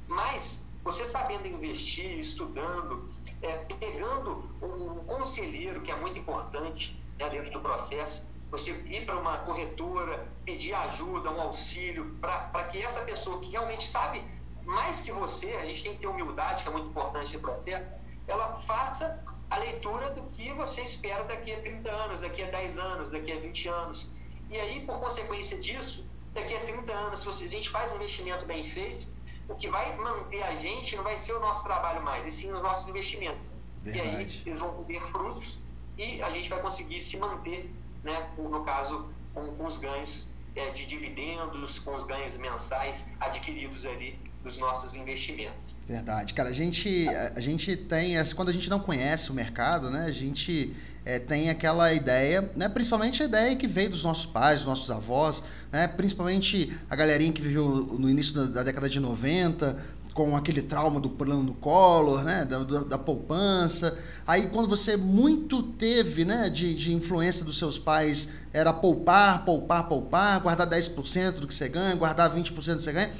Mas, 0.07 0.61
você 0.83 1.05
sabendo 1.05 1.47
investir, 1.47 2.19
estudando, 2.19 3.07
é, 3.41 3.57
pegando 3.79 4.49
um, 4.61 4.91
um, 4.91 5.03
conselheiro, 5.05 5.81
que 5.81 5.91
é 5.91 5.95
muito 5.95 6.17
importante 6.17 6.99
né, 7.23 7.29
dentro 7.29 7.51
do 7.51 7.59
processo, 7.59 8.23
você 8.51 8.71
ir 8.71 9.05
para 9.05 9.17
uma 9.17 9.37
corretora, 9.39 10.27
pedir 10.45 10.73
ajuda, 10.73 11.31
um 11.31 11.41
auxílio, 11.41 12.15
para 12.21 12.63
que 12.65 12.81
essa 12.81 13.01
pessoa 13.01 13.39
que 13.39 13.49
realmente 13.49 13.89
sabe 13.89 14.23
mais 14.63 15.01
que 15.01 15.11
você, 15.11 15.53
a 15.53 15.65
gente 15.65 15.83
tem 15.83 15.93
que 15.93 16.01
ter 16.01 16.07
humildade, 16.07 16.61
que 16.63 16.69
é 16.69 16.71
muito 16.71 16.89
importante 16.89 17.33
no 17.33 17.41
processo, 17.41 17.85
ela 18.27 18.61
faça 18.67 19.23
a 19.49 19.57
leitura 19.57 20.11
do 20.11 20.21
que 20.31 20.53
você 20.53 20.81
espera 20.81 21.23
daqui 21.23 21.53
a 21.53 21.61
30 21.61 21.89
anos, 21.89 22.21
daqui 22.21 22.43
a 22.43 22.49
10 22.49 22.77
anos, 22.77 23.11
daqui 23.11 23.31
a 23.31 23.39
20 23.39 23.67
anos. 23.67 24.07
E 24.49 24.57
aí, 24.57 24.85
por 24.85 24.99
consequência 24.99 25.59
disso, 25.59 26.05
daqui 26.33 26.55
a 26.55 26.59
30 26.61 26.93
anos, 26.93 27.21
se 27.21 27.43
a 27.43 27.47
gente 27.47 27.69
faz 27.71 27.91
um 27.91 27.95
investimento 27.95 28.45
bem 28.45 28.69
feito, 28.69 29.07
o 29.49 29.55
que 29.55 29.67
vai 29.67 29.95
manter 29.97 30.41
a 30.43 30.55
gente 30.55 30.95
não 30.95 31.03
vai 31.03 31.19
ser 31.19 31.33
o 31.33 31.39
nosso 31.39 31.63
trabalho 31.63 32.01
mais, 32.03 32.25
e 32.27 32.31
sim 32.31 32.51
os 32.51 32.61
nossos 32.61 32.87
investimentos. 32.87 33.41
Verdade. 33.81 34.07
E 34.07 34.17
aí 34.17 34.43
eles 34.45 34.59
vão 34.59 34.83
ter 34.85 35.01
frutos 35.11 35.62
e 35.97 36.21
a 36.21 36.29
gente 36.31 36.49
vai 36.49 36.61
conseguir 36.61 37.01
se 37.01 37.17
manter, 37.17 37.69
né, 38.03 38.29
no 38.37 38.63
caso, 38.63 39.07
com, 39.33 39.47
com 39.55 39.65
os 39.65 39.77
ganhos 39.77 40.27
é, 40.55 40.69
de 40.71 40.85
dividendos, 40.85 41.79
com 41.79 41.95
os 41.95 42.05
ganhos 42.05 42.37
mensais 42.37 43.05
adquiridos 43.19 43.85
ali 43.85 44.17
dos 44.43 44.57
nossos 44.57 44.93
investimentos. 44.93 45.73
Verdade, 45.85 46.33
cara. 46.33 46.49
A 46.49 46.53
gente, 46.53 47.07
a 47.35 47.39
gente 47.39 47.75
tem, 47.75 48.13
quando 48.35 48.49
a 48.49 48.53
gente 48.53 48.69
não 48.69 48.79
conhece 48.79 49.31
o 49.31 49.33
mercado, 49.33 49.89
né? 49.89 50.05
A 50.05 50.11
gente 50.11 50.73
é, 51.05 51.19
tem 51.19 51.49
aquela 51.49 51.93
ideia, 51.93 52.51
né? 52.55 52.69
Principalmente 52.69 53.21
a 53.21 53.25
ideia 53.25 53.55
que 53.55 53.67
veio 53.67 53.89
dos 53.89 54.03
nossos 54.03 54.25
pais, 54.25 54.59
dos 54.59 54.67
nossos 54.67 54.89
avós, 54.89 55.43
né? 55.71 55.87
Principalmente 55.87 56.73
a 56.89 56.95
galerinha 56.95 57.33
que 57.33 57.41
viveu 57.41 57.67
no 57.67 58.09
início 58.09 58.33
da, 58.33 58.45
da 58.45 58.63
década 58.63 58.87
de 58.87 58.99
90, 58.99 59.77
com 60.13 60.35
aquele 60.37 60.61
trauma 60.61 60.99
do 60.99 61.09
plano 61.09 61.43
do 61.43 61.53
Collor, 61.53 62.23
né? 62.23 62.45
Da, 62.45 62.59
da, 62.59 62.79
da, 62.81 62.97
poupança. 62.97 63.97
Aí 64.27 64.47
quando 64.47 64.69
você 64.69 64.95
muito 64.95 65.63
teve, 65.63 66.23
né? 66.23 66.49
De, 66.49 66.73
de 66.73 66.93
influência 66.93 67.43
dos 67.43 67.57
seus 67.57 67.79
pais, 67.79 68.29
era 68.53 68.71
poupar, 68.71 69.43
poupar, 69.43 69.87
poupar, 69.87 70.39
guardar 70.39 70.67
10% 70.67 71.39
do 71.39 71.47
que 71.47 71.53
você 71.53 71.67
ganha, 71.67 71.95
guardar 71.95 72.33
20% 72.33 72.51
do 72.51 72.53
que 72.53 72.63
você 72.83 72.93
ganha 72.93 73.11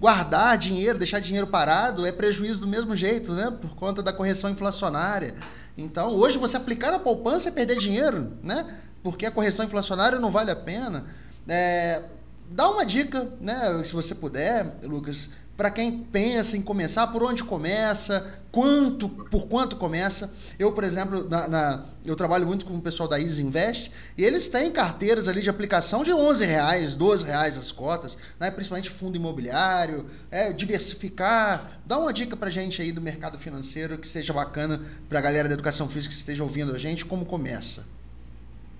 guardar 0.00 0.56
dinheiro, 0.56 0.98
deixar 0.98 1.18
dinheiro 1.18 1.48
parado 1.48 2.06
é 2.06 2.12
prejuízo 2.12 2.60
do 2.60 2.68
mesmo 2.68 2.94
jeito, 2.94 3.32
né? 3.32 3.50
Por 3.60 3.74
conta 3.74 4.02
da 4.02 4.12
correção 4.12 4.48
inflacionária. 4.48 5.34
Então, 5.76 6.10
hoje 6.10 6.38
você 6.38 6.56
aplicar 6.56 6.90
na 6.90 6.98
poupança 6.98 7.48
é 7.48 7.52
perder 7.52 7.78
dinheiro, 7.78 8.32
né? 8.42 8.66
Porque 9.02 9.26
a 9.26 9.30
correção 9.30 9.64
inflacionária 9.64 10.18
não 10.18 10.30
vale 10.30 10.50
a 10.50 10.56
pena. 10.56 11.04
É, 11.48 12.02
dá 12.50 12.68
uma 12.68 12.84
dica, 12.84 13.28
né? 13.40 13.82
Se 13.84 13.92
você 13.92 14.14
puder, 14.14 14.76
Lucas, 14.84 15.30
para 15.58 15.72
quem 15.72 16.04
pensa 16.04 16.56
em 16.56 16.62
começar, 16.62 17.08
por 17.08 17.24
onde 17.24 17.42
começa, 17.42 18.40
quanto, 18.52 19.08
por 19.08 19.48
quanto 19.48 19.74
começa. 19.74 20.32
Eu, 20.56 20.70
por 20.70 20.84
exemplo, 20.84 21.28
na, 21.28 21.48
na, 21.48 21.84
eu 22.04 22.14
trabalho 22.14 22.46
muito 22.46 22.64
com 22.64 22.76
o 22.76 22.80
pessoal 22.80 23.08
da 23.08 23.20
Easy 23.20 23.42
Invest 23.42 23.90
e 24.16 24.24
eles 24.24 24.46
têm 24.46 24.70
carteiras 24.70 25.26
ali 25.26 25.42
de 25.42 25.50
aplicação 25.50 26.04
de 26.04 26.12
11 26.12 26.46
reais, 26.46 26.94
12 26.94 27.24
reais 27.24 27.58
as 27.58 27.72
cotas, 27.72 28.16
né? 28.38 28.52
principalmente 28.52 28.88
fundo 28.88 29.16
imobiliário, 29.16 30.06
é, 30.30 30.52
diversificar. 30.52 31.80
Dá 31.84 31.98
uma 31.98 32.12
dica 32.12 32.36
para 32.36 32.50
gente 32.50 32.80
aí 32.80 32.92
do 32.92 33.00
mercado 33.00 33.36
financeiro 33.36 33.98
que 33.98 34.06
seja 34.06 34.32
bacana 34.32 34.80
para 35.08 35.18
a 35.18 35.22
galera 35.22 35.48
da 35.48 35.54
educação 35.54 35.88
física 35.88 36.14
que 36.14 36.20
esteja 36.20 36.44
ouvindo 36.44 36.72
a 36.72 36.78
gente, 36.78 37.04
como 37.04 37.26
começa. 37.26 37.84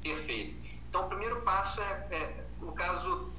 Perfeito. 0.01 0.55
Então, 0.89 1.07
o 1.07 1.09
primeiro 1.09 1.43
passo 1.43 1.81
é, 1.81 2.07
é 2.13 2.35
no 2.61 2.71
caso, 2.71 3.31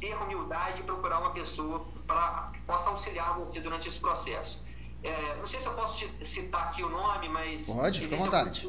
ter 0.00 0.14
humildade 0.14 0.80
e 0.80 0.84
procurar 0.84 1.20
uma 1.20 1.30
pessoa 1.30 1.86
para 2.06 2.50
que 2.52 2.60
possa 2.60 2.90
auxiliar 2.90 3.38
você 3.38 3.60
durante 3.60 3.88
esse 3.88 4.00
processo. 4.00 4.60
É, 5.02 5.36
não 5.36 5.46
sei 5.46 5.60
se 5.60 5.66
eu 5.66 5.74
posso 5.74 6.04
citar 6.24 6.68
aqui 6.68 6.82
o 6.82 6.88
nome, 6.88 7.28
mas. 7.28 7.66
Pode, 7.66 8.00
fica 8.00 8.16
à 8.16 8.18
vontade. 8.18 8.68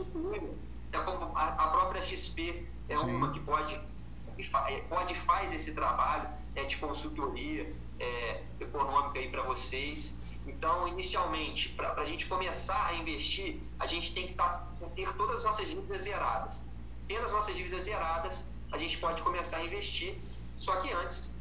A, 1.35 1.47
a 1.47 1.67
própria 1.69 2.01
XP 2.01 2.65
é 2.87 2.95
Sim. 2.95 3.15
uma 3.15 3.31
que 3.31 3.39
pode, 3.39 3.73
é, 3.73 4.79
pode 4.89 5.15
faz 5.21 5.53
esse 5.53 5.71
trabalho 5.73 6.29
é, 6.55 6.63
de 6.65 6.77
consultoria 6.77 7.73
é, 7.99 8.43
econômica 8.59 9.19
aí 9.19 9.29
para 9.29 9.43
vocês. 9.43 10.13
Então, 10.47 10.87
inicialmente, 10.87 11.69
para 11.69 11.93
a 11.93 12.05
gente 12.05 12.25
começar 12.27 12.87
a 12.87 12.95
investir, 12.95 13.59
a 13.79 13.85
gente 13.85 14.13
tem 14.13 14.27
que 14.27 14.33
tá, 14.33 14.67
ter 14.95 15.11
todas 15.13 15.37
as 15.37 15.43
nossas 15.43 15.67
dívidas 15.67 16.01
zeradas. 16.01 16.61
Tendo 17.07 17.25
as 17.25 17.31
nossas 17.31 17.55
dívidas 17.55 17.83
zeradas, 17.83 18.43
a 18.71 18.77
gente 18.77 18.97
pode 18.97 19.21
começar 19.21 19.57
a 19.57 19.65
investir 19.65 20.15
só 20.59 20.75
que 20.77 20.91
antes, 20.91 21.31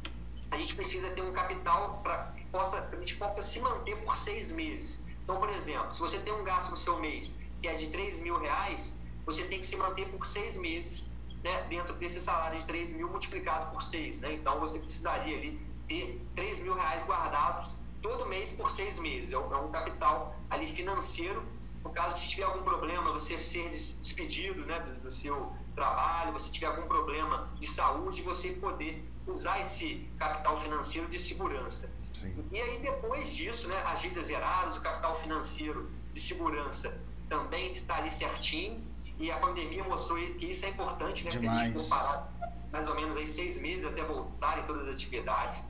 a 0.51 0.57
gente 0.57 0.75
precisa 0.75 1.09
ter 1.11 1.21
um 1.21 1.31
capital 1.31 1.99
para 2.01 2.31
que 2.37 2.45
possa, 2.45 2.89
a 2.91 2.95
gente 2.95 3.15
possa 3.15 3.43
se 3.43 3.59
manter 3.59 3.95
por 3.97 4.15
seis 4.15 4.51
meses. 4.51 5.03
Então, 5.23 5.37
por 5.39 5.49
exemplo, 5.49 5.93
se 5.93 5.99
você 5.99 6.17
tem 6.19 6.33
um 6.33 6.43
gasto 6.43 6.71
no 6.71 6.77
seu 6.77 6.99
mês 6.99 7.31
que 7.61 7.67
é 7.67 7.75
de 7.75 7.89
3 7.89 8.19
mil 8.21 8.39
reais, 8.39 8.95
você 9.25 9.43
tem 9.43 9.59
que 9.59 9.67
se 9.67 9.75
manter 9.75 10.07
por 10.07 10.25
seis 10.25 10.55
meses 10.55 11.09
né, 11.43 11.63
dentro 11.69 11.93
desse 11.95 12.21
salário 12.21 12.57
de 12.57 12.65
3 12.65 12.93
mil 12.93 13.09
multiplicado 13.09 13.71
por 13.71 13.83
seis. 13.83 14.19
Né? 14.19 14.33
Então, 14.33 14.59
você 14.59 14.79
precisaria 14.79 15.37
ali 15.37 15.59
ter 15.87 16.19
3 16.35 16.59
mil 16.59 16.73
reais 16.73 17.03
guardados 17.05 17.69
todo 18.01 18.25
mês 18.25 18.51
por 18.53 18.71
seis 18.71 18.97
meses. 18.97 19.33
É 19.33 19.37
um 19.37 19.69
é 19.69 19.71
capital 19.71 20.35
ali 20.49 20.73
financeiro. 20.73 21.43
No 21.83 21.89
caso, 21.91 22.19
se 22.21 22.29
tiver 22.29 22.43
algum 22.43 22.63
problema, 22.63 23.11
você 23.11 23.41
ser 23.43 23.69
despedido 23.69 24.65
né, 24.65 24.79
do 25.03 25.13
seu 25.13 25.53
trabalho, 25.75 26.33
você 26.33 26.49
tiver 26.49 26.67
algum 26.67 26.87
problema 26.87 27.49
de 27.59 27.67
saúde, 27.67 28.21
você 28.21 28.51
poder 28.53 29.08
usar 29.31 29.61
esse 29.61 30.07
capital 30.17 30.61
financeiro 30.61 31.07
de 31.09 31.19
segurança. 31.19 31.89
Sim. 32.13 32.45
E 32.51 32.59
aí, 32.59 32.79
depois 32.79 33.33
disso, 33.33 33.67
né, 33.67 33.81
as 33.85 34.01
dívidas 34.01 34.27
zeradas, 34.27 34.77
o 34.77 34.81
capital 34.81 35.21
financeiro 35.21 35.89
de 36.13 36.19
segurança 36.19 36.99
também 37.29 37.73
está 37.73 37.97
ali 37.97 38.11
certinho. 38.11 38.87
E 39.17 39.29
a 39.29 39.37
pandemia 39.37 39.83
mostrou 39.83 40.17
que 40.17 40.45
isso 40.45 40.65
é 40.65 40.69
importante, 40.69 41.25
né? 41.25 41.31
Demais. 41.31 41.73
Porque 41.73 41.77
a 41.77 41.81
gente 41.81 41.83
comparar 41.83 42.31
mais 42.71 42.87
ou 42.87 42.95
menos 42.95 43.17
aí 43.17 43.27
seis 43.27 43.57
meses 43.59 43.85
até 43.85 44.03
voltarem 44.03 44.63
todas 44.65 44.87
as 44.87 44.95
atividades. 44.95 45.61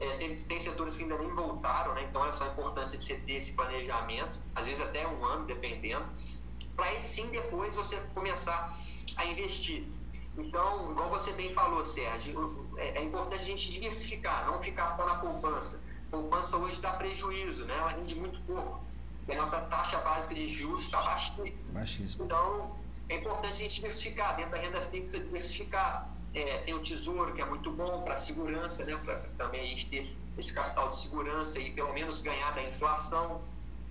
É, 0.00 0.16
tem, 0.16 0.36
tem, 0.36 0.60
setores 0.60 0.94
que 0.94 1.02
ainda 1.02 1.18
nem 1.18 1.32
voltaram, 1.34 1.94
né? 1.94 2.06
Então 2.08 2.26
é 2.26 2.32
só 2.32 2.44
a 2.44 2.48
importância 2.48 2.96
de 2.96 3.04
você 3.04 3.16
ter 3.16 3.34
esse 3.34 3.52
planejamento, 3.52 4.38
às 4.54 4.64
vezes 4.64 4.80
até 4.80 5.06
um 5.06 5.24
ano, 5.24 5.44
dependendo, 5.44 6.06
para 6.76 6.86
aí 6.86 7.02
sim 7.02 7.26
depois 7.28 7.74
você 7.74 7.96
começar 8.14 8.72
a 9.16 9.26
investir. 9.26 9.84
Então, 10.38 10.92
igual 10.92 11.10
você 11.10 11.32
bem 11.32 11.52
falou, 11.52 11.84
Sérgio, 11.84 12.66
é, 12.76 12.98
é 12.98 13.02
importante 13.02 13.42
a 13.42 13.44
gente 13.44 13.72
diversificar, 13.72 14.46
não 14.46 14.62
ficar 14.62 14.96
só 14.96 15.04
na 15.04 15.16
poupança. 15.16 15.80
poupança 16.10 16.56
hoje 16.56 16.80
dá 16.80 16.92
prejuízo, 16.92 17.64
né? 17.64 17.76
ela 17.76 17.90
rende 17.90 18.14
muito 18.14 18.40
pouco. 18.42 18.80
E 19.26 19.32
a 19.32 19.36
nossa 19.36 19.60
taxa 19.62 19.98
básica 19.98 20.34
de 20.34 20.48
juros 20.54 20.84
está 20.84 21.02
baixíssima. 21.02 21.72
baixíssima. 21.72 22.24
Então, 22.24 22.76
é 23.08 23.16
importante 23.16 23.54
a 23.54 23.56
gente 23.56 23.74
diversificar, 23.74 24.36
dentro 24.36 24.52
da 24.52 24.58
renda 24.58 24.80
fixa, 24.82 25.18
diversificar. 25.18 26.08
É, 26.34 26.58
tem 26.58 26.74
o 26.74 26.82
tesouro, 26.82 27.34
que 27.34 27.42
é 27.42 27.44
muito 27.44 27.70
bom 27.72 28.02
para 28.02 28.14
a 28.14 28.18
segurança, 28.18 28.84
né? 28.84 28.96
para 29.04 29.16
também 29.36 29.60
a 29.60 29.64
gente 29.64 29.86
ter 29.86 30.16
esse 30.38 30.52
capital 30.52 30.90
de 30.90 31.02
segurança 31.02 31.58
e 31.58 31.72
pelo 31.72 31.92
menos 31.92 32.20
ganhar 32.20 32.52
da 32.52 32.62
inflação. 32.62 33.40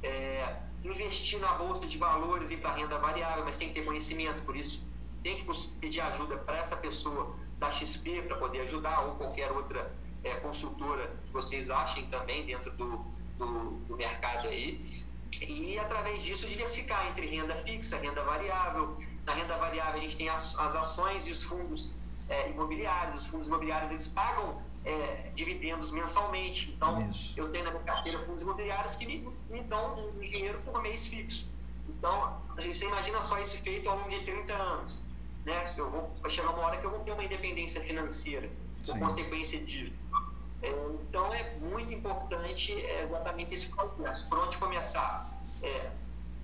É, 0.02 0.56
investir 0.84 1.40
na 1.40 1.54
bolsa 1.56 1.86
de 1.86 1.98
valores 1.98 2.50
e 2.52 2.56
para 2.56 2.74
renda 2.74 2.98
variável, 3.00 3.44
mas 3.44 3.58
tem 3.58 3.68
que 3.68 3.74
ter 3.74 3.86
conhecimento, 3.86 4.42
por 4.44 4.56
isso 4.56 4.87
tem 5.28 5.44
que 5.44 5.68
pedir 5.82 6.00
ajuda 6.00 6.38
para 6.38 6.60
essa 6.60 6.78
pessoa 6.78 7.36
da 7.60 7.70
XP 7.70 8.22
para 8.22 8.38
poder 8.38 8.62
ajudar, 8.62 9.02
ou 9.08 9.16
qualquer 9.16 9.52
outra 9.52 9.92
é, 10.24 10.36
consultora 10.36 11.12
que 11.26 11.34
vocês 11.34 11.70
achem 11.70 12.06
também 12.08 12.46
dentro 12.46 12.72
do, 12.72 13.06
do, 13.38 13.72
do 13.88 13.98
mercado 13.98 14.48
aí. 14.48 14.80
E 15.42 15.78
através 15.78 16.24
disso 16.24 16.48
diversificar 16.48 17.08
entre 17.08 17.28
renda 17.28 17.56
fixa, 17.58 17.98
renda 17.98 18.24
variável. 18.24 18.98
Na 19.26 19.34
renda 19.34 19.58
variável 19.58 20.00
a 20.00 20.04
gente 20.04 20.16
tem 20.16 20.30
as, 20.30 20.58
as 20.58 20.76
ações 20.76 21.28
e 21.28 21.32
os 21.32 21.44
fundos 21.44 21.90
é, 22.30 22.50
imobiliários. 22.50 23.24
Os 23.24 23.28
fundos 23.28 23.48
imobiliários 23.48 23.92
eles 23.92 24.08
pagam 24.08 24.62
é, 24.86 25.30
dividendos 25.36 25.92
mensalmente. 25.92 26.72
Então, 26.72 26.96
Isso. 27.02 27.38
eu 27.38 27.52
tenho 27.52 27.66
na 27.66 27.72
minha 27.72 27.84
carteira 27.84 28.20
fundos 28.20 28.42
imobiliários 28.42 28.96
que 28.96 29.06
me, 29.06 29.28
me 29.50 29.62
dão 29.64 30.10
um 30.16 30.20
dinheiro 30.22 30.62
por 30.64 30.82
mês 30.82 31.06
fixo. 31.08 31.46
Então, 31.90 32.42
a 32.56 32.62
gente, 32.62 32.78
você 32.78 32.86
imagina 32.86 33.22
só 33.24 33.38
isso 33.42 33.58
feito 33.62 33.90
ao 33.90 33.98
longo 33.98 34.10
de 34.10 34.24
30 34.24 34.54
anos. 34.54 35.07
Né? 35.48 35.74
Eu 35.78 35.90
vou 35.90 36.12
vai 36.22 36.30
chegar 36.30 36.50
uma 36.50 36.66
hora 36.66 36.76
que 36.76 36.86
eu 36.86 36.92
vou 36.92 37.00
ter 37.00 37.14
uma 37.14 37.24
independência 37.24 37.80
financeira 37.80 38.50
por 38.86 38.94
Sim. 38.94 39.00
consequência 39.00 39.58
disso. 39.62 39.94
É, 40.62 40.70
então, 41.08 41.34
é 41.34 41.56
muito 41.56 41.94
importante 41.94 42.74
é, 42.74 43.04
exatamente 43.04 43.54
esse 43.54 43.70
processo. 43.70 44.28
Por 44.28 44.40
onde 44.40 44.58
começar? 44.58 45.26
É, 45.64 45.92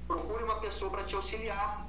procure 0.07 0.45
uma 0.45 0.55
pessoa 0.61 0.89
para 0.89 1.03
te 1.03 1.15
auxiliar. 1.15 1.85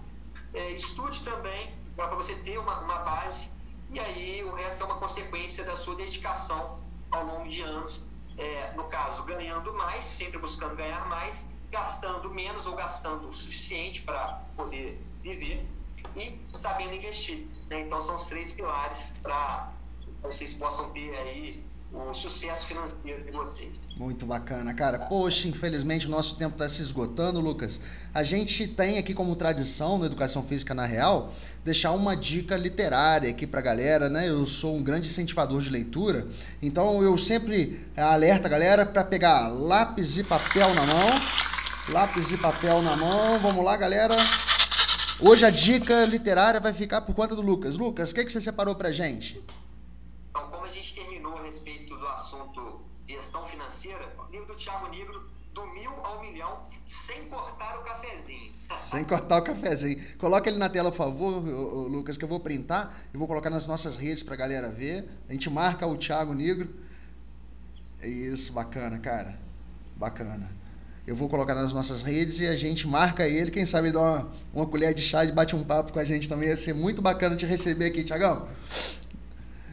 É, 0.53 0.71
estude 0.73 1.23
também, 1.23 1.73
para 1.95 2.09
você 2.17 2.35
ter 2.35 2.59
uma, 2.59 2.81
uma 2.81 2.99
base 2.99 3.49
e 3.91 4.01
aí 4.01 4.43
o 4.43 4.53
resto 4.53 4.83
é 4.83 4.87
uma 4.87 4.97
consequência 4.97 5.63
da 5.63 5.77
sua 5.77 5.95
dedicação 5.95 6.81
ao 7.13 7.25
longo 7.25 7.49
de 7.49 7.63
anos. 7.63 8.05
É, 8.37 8.73
no 8.75 8.85
caso, 8.85 9.23
ganhando 9.23 9.73
mais, 9.73 10.05
sempre 10.07 10.39
buscando 10.39 10.75
ganhar 10.75 11.07
mais, 11.09 11.45
gastando 11.71 12.29
menos 12.29 12.67
ou 12.67 12.75
gastando 12.75 13.29
o 13.29 13.33
suficiente 13.33 14.03
para 14.03 14.43
poder 14.57 15.01
viver 15.23 15.65
e 16.17 16.39
sabendo 16.59 16.95
investir. 16.95 17.47
Né? 17.71 17.81
Então, 17.81 18.03
são 18.03 18.17
os 18.17 18.27
três 18.27 18.53
pilares 18.53 18.99
para 19.23 19.73
vocês 20.23 20.55
possam 20.55 20.91
ter 20.91 21.15
aí 21.15 21.63
o 21.95 22.13
sucesso 22.13 22.67
financeiro 22.67 23.23
de 23.25 23.31
vocês. 23.31 23.77
Muito 23.97 24.27
bacana, 24.27 24.75
cara. 24.75 24.99
Poxa, 24.99 25.47
infelizmente 25.47 26.07
o 26.07 26.11
nosso 26.11 26.35
tempo 26.37 26.55
está 26.55 26.69
se 26.69 26.83
esgotando, 26.83 27.41
Lucas. 27.41 27.81
A 28.13 28.23
gente 28.25 28.67
tem 28.67 28.99
aqui 28.99 29.15
como 29.15 29.37
tradição 29.37 29.97
no 29.97 30.05
Educação 30.05 30.43
Física 30.43 30.75
na 30.75 30.87
Real 30.87 31.33
deixar 31.65 31.93
uma 31.93 32.17
dica 32.17 32.57
literária 32.57 33.31
aqui 33.31 33.47
para 33.47 33.61
a 33.61 33.63
galera, 33.63 34.11
né? 34.11 34.29
Eu 34.29 34.45
sou 34.47 34.75
um 34.75 34.83
grande 34.83 35.09
incentivador 35.09 35.61
de 35.63 35.71
leitura, 35.71 36.27
então 36.61 37.03
eu 37.03 37.17
sempre 37.17 37.87
alerto 37.97 38.47
a 38.47 38.51
galera 38.51 38.85
para 38.85 39.05
pegar 39.05 39.49
lápis 39.49 40.19
e 40.19 40.25
papel 40.25 40.75
na 40.75 40.85
mão. 40.85 41.09
Lápis 41.91 42.31
e 42.31 42.39
papel 42.39 42.83
na 42.83 42.97
mão. 42.97 43.39
Vamos 43.41 43.63
lá, 43.65 43.77
galera. 43.77 44.17
Hoje 45.21 45.45
a 45.45 45.51
dica 45.51 46.05
literária 46.07 46.61
vai 46.61 46.73
ficar 46.73 47.01
por 47.03 47.15
conta 47.15 47.37
do 47.37 47.43
Lucas. 47.43 47.77
Lucas, 47.77 48.11
o 48.11 48.15
que, 48.15 48.25
que 48.25 48.33
você 48.33 48.41
separou 48.41 48.75
para 48.75 48.91
gente? 48.91 49.43
do 54.55 54.57
Thiago 54.57 54.89
Negro 54.89 55.29
do 55.53 55.67
mil 55.69 55.93
ao 56.05 56.21
milhão, 56.21 56.67
sem 56.87 57.29
cortar 57.29 57.79
o 57.79 57.85
cafezinho. 57.85 58.53
Sem 58.79 59.05
cortar 59.05 59.39
o 59.39 59.43
cafezinho. 59.43 60.03
Coloca 60.17 60.49
ele 60.49 60.59
na 60.59 60.69
tela, 60.69 60.91
por 60.91 60.97
favor, 60.97 61.45
Lucas, 61.89 62.17
que 62.17 62.25
eu 62.25 62.29
vou 62.29 62.41
printar 62.41 62.93
e 63.13 63.17
vou 63.17 63.29
colocar 63.29 63.51
nas 63.51 63.67
nossas 63.67 63.97
redes 63.97 64.23
pra 64.23 64.35
galera 64.35 64.69
ver. 64.69 65.09
A 65.29 65.33
gente 65.33 65.49
marca 65.49 65.87
o 65.87 65.97
Thiago 65.97 66.35
Negro. 66.35 66.75
É 68.01 68.09
isso, 68.09 68.53
bacana, 68.53 68.99
cara. 68.99 69.39
Bacana. 69.97 70.51
Eu 71.07 71.15
vou 71.15 71.29
colocar 71.29 71.55
nas 71.55 71.73
nossas 71.73 72.01
redes 72.01 72.41
e 72.41 72.47
a 72.47 72.57
gente 72.57 72.89
marca 72.89 73.29
ele. 73.29 73.51
Quem 73.51 73.67
sabe 73.67 73.93
dá 73.93 74.01
uma, 74.01 74.33
uma 74.55 74.67
colher 74.67 74.95
de 74.95 75.03
chá 75.03 75.23
e 75.23 75.31
bate 75.31 75.55
um 75.55 75.63
papo 75.63 75.93
com 75.93 75.99
a 75.99 76.05
gente 76.05 76.27
também. 76.29 76.49
Ia 76.49 76.57
ser 76.57 76.73
muito 76.73 77.03
bacana 77.03 77.37
te 77.37 77.45
receber 77.45 77.87
aqui, 77.87 78.03
Tiagão. 78.03 78.49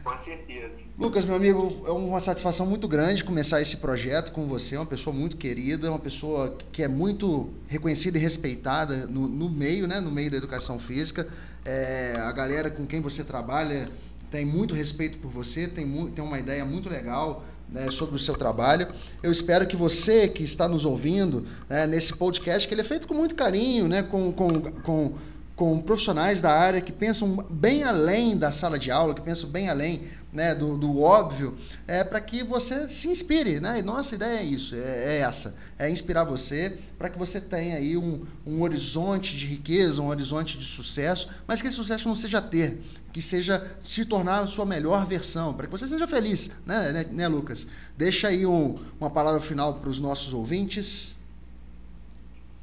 Com 0.04 0.18
certeza. 0.18 0.82
Lucas, 0.98 1.24
meu 1.24 1.34
amigo, 1.34 1.84
é 1.86 1.90
uma 1.90 2.20
satisfação 2.20 2.66
muito 2.66 2.86
grande 2.86 3.24
começar 3.24 3.62
esse 3.62 3.78
projeto 3.78 4.30
com 4.30 4.46
você. 4.46 4.76
Uma 4.76 4.84
pessoa 4.84 5.16
muito 5.16 5.38
querida, 5.38 5.88
uma 5.88 5.98
pessoa 5.98 6.54
que 6.70 6.82
é 6.82 6.88
muito 6.88 7.50
reconhecida 7.66 8.18
e 8.18 8.20
respeitada 8.20 9.06
no, 9.06 9.26
no 9.26 9.48
meio, 9.48 9.86
né? 9.86 10.00
No 10.00 10.10
meio 10.10 10.30
da 10.30 10.36
educação 10.36 10.78
física. 10.78 11.26
É, 11.64 12.14
a 12.18 12.32
galera 12.32 12.70
com 12.70 12.86
quem 12.86 13.00
você 13.00 13.24
trabalha 13.24 13.88
tem 14.30 14.44
muito 14.44 14.74
respeito 14.74 15.18
por 15.18 15.30
você, 15.30 15.66
tem, 15.66 15.86
tem 16.10 16.24
uma 16.24 16.38
ideia 16.38 16.64
muito 16.64 16.88
legal 16.88 17.44
né, 17.72 17.90
sobre 17.90 18.16
o 18.16 18.18
seu 18.18 18.34
trabalho. 18.34 18.86
Eu 19.22 19.32
espero 19.32 19.66
que 19.66 19.76
você 19.76 20.28
que 20.28 20.42
está 20.42 20.68
nos 20.68 20.84
ouvindo 20.84 21.44
né, 21.68 21.86
nesse 21.86 22.14
podcast, 22.14 22.68
que 22.68 22.74
ele 22.74 22.82
é 22.82 22.84
feito 22.84 23.08
com 23.08 23.14
muito 23.14 23.34
carinho, 23.34 23.88
né, 23.88 24.02
com, 24.02 24.32
com, 24.32 24.60
com 24.60 25.14
com 25.54 25.80
profissionais 25.80 26.40
da 26.40 26.52
área 26.52 26.80
que 26.80 26.92
pensam 26.92 27.36
bem 27.50 27.84
além 27.84 28.38
da 28.38 28.50
sala 28.50 28.78
de 28.78 28.90
aula, 28.90 29.14
que 29.14 29.20
pensam 29.20 29.48
bem 29.50 29.68
além 29.68 30.08
né, 30.32 30.54
do, 30.54 30.78
do 30.78 31.00
óbvio, 31.00 31.54
é 31.86 32.02
para 32.02 32.20
que 32.20 32.42
você 32.42 32.88
se 32.88 33.08
inspire. 33.08 33.60
Né? 33.60 33.80
E 33.80 33.82
nossa 33.82 34.14
ideia 34.14 34.38
é 34.38 34.42
isso, 34.42 34.74
é, 34.74 34.78
é 34.78 35.18
essa, 35.18 35.54
é 35.78 35.90
inspirar 35.90 36.24
você 36.24 36.76
para 36.98 37.10
que 37.10 37.18
você 37.18 37.40
tenha 37.40 37.76
aí 37.76 37.96
um, 37.96 38.24
um 38.46 38.62
horizonte 38.62 39.36
de 39.36 39.46
riqueza, 39.46 40.00
um 40.00 40.08
horizonte 40.08 40.56
de 40.56 40.64
sucesso, 40.64 41.28
mas 41.46 41.60
que 41.60 41.68
esse 41.68 41.76
sucesso 41.76 42.08
não 42.08 42.16
seja 42.16 42.40
ter, 42.40 42.80
que 43.12 43.20
seja 43.20 43.62
se 43.82 44.06
tornar 44.06 44.40
a 44.40 44.46
sua 44.46 44.64
melhor 44.64 45.04
versão, 45.04 45.52
para 45.52 45.66
que 45.66 45.72
você 45.72 45.86
seja 45.86 46.08
feliz, 46.08 46.50
né, 46.64 46.92
né, 46.92 47.04
né 47.10 47.28
Lucas? 47.28 47.66
Deixa 47.96 48.28
aí 48.28 48.46
um, 48.46 48.78
uma 48.98 49.10
palavra 49.10 49.40
final 49.40 49.74
para 49.74 49.90
os 49.90 50.00
nossos 50.00 50.32
ouvintes. 50.32 51.14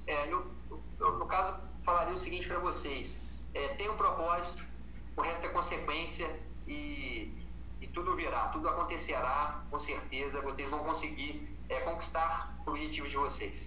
É, 0.08 0.34
eu, 0.34 0.48
eu, 1.00 1.20
no 1.20 1.26
caso, 1.28 1.59
falaria 1.90 2.14
o 2.14 2.18
seguinte 2.18 2.48
para 2.48 2.60
vocês: 2.60 3.18
é, 3.54 3.70
tem 3.70 3.90
um 3.90 3.98
propósito, 3.98 4.64
o 5.18 5.22
resto 5.22 5.46
é 5.46 5.50
consequência 5.50 6.28
e 6.68 7.40
e 7.82 7.88
tudo 7.88 8.16
virá, 8.16 8.48
tudo 8.48 8.68
acontecerá, 8.68 9.64
com 9.72 9.80
certeza, 9.80 10.42
vocês 10.42 10.70
vão 10.70 10.80
conseguir 10.80 11.48
é, 11.70 11.80
conquistar 11.80 12.62
objetivos 12.66 13.10
de 13.10 13.16
vocês. 13.16 13.58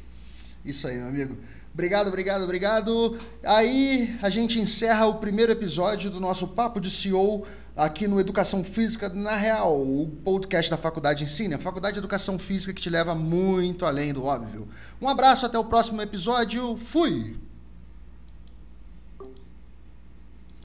Isso 0.65 0.87
aí, 0.87 0.99
meu 0.99 1.09
amigo. 1.09 1.37
Obrigado, 1.73 2.09
obrigado, 2.09 2.43
obrigado. 2.43 3.19
Aí 3.43 4.17
a 4.23 4.29
gente 4.29 4.61
encerra 4.61 5.07
o 5.07 5.19
primeiro 5.19 5.51
episódio 5.51 6.11
do 6.11 6.21
nosso 6.21 6.49
Papo 6.49 6.79
de 6.79 6.91
CEO 6.91 7.47
aqui 7.75 8.07
no 8.07 8.21
Educação 8.21 8.63
Física 8.63 9.09
na 9.09 9.35
Real, 9.35 9.81
o 9.81 10.07
podcast 10.23 10.71
da 10.71 10.77
Faculdade 10.77 11.25
Ensina, 11.25 11.57
a 11.57 11.59
Faculdade 11.59 11.95
de 11.95 12.01
Educação 12.01 12.39
Física 12.39 12.75
que 12.75 12.83
te 12.83 12.91
leva 12.91 13.15
muito 13.15 13.87
além 13.87 14.13
do 14.13 14.25
óbvio. 14.25 14.69
Um 15.01 15.09
abraço, 15.09 15.47
até 15.47 15.59
o 15.59 15.65
próximo 15.65 16.03
episódio. 16.03 16.77
Fui! 16.77 17.52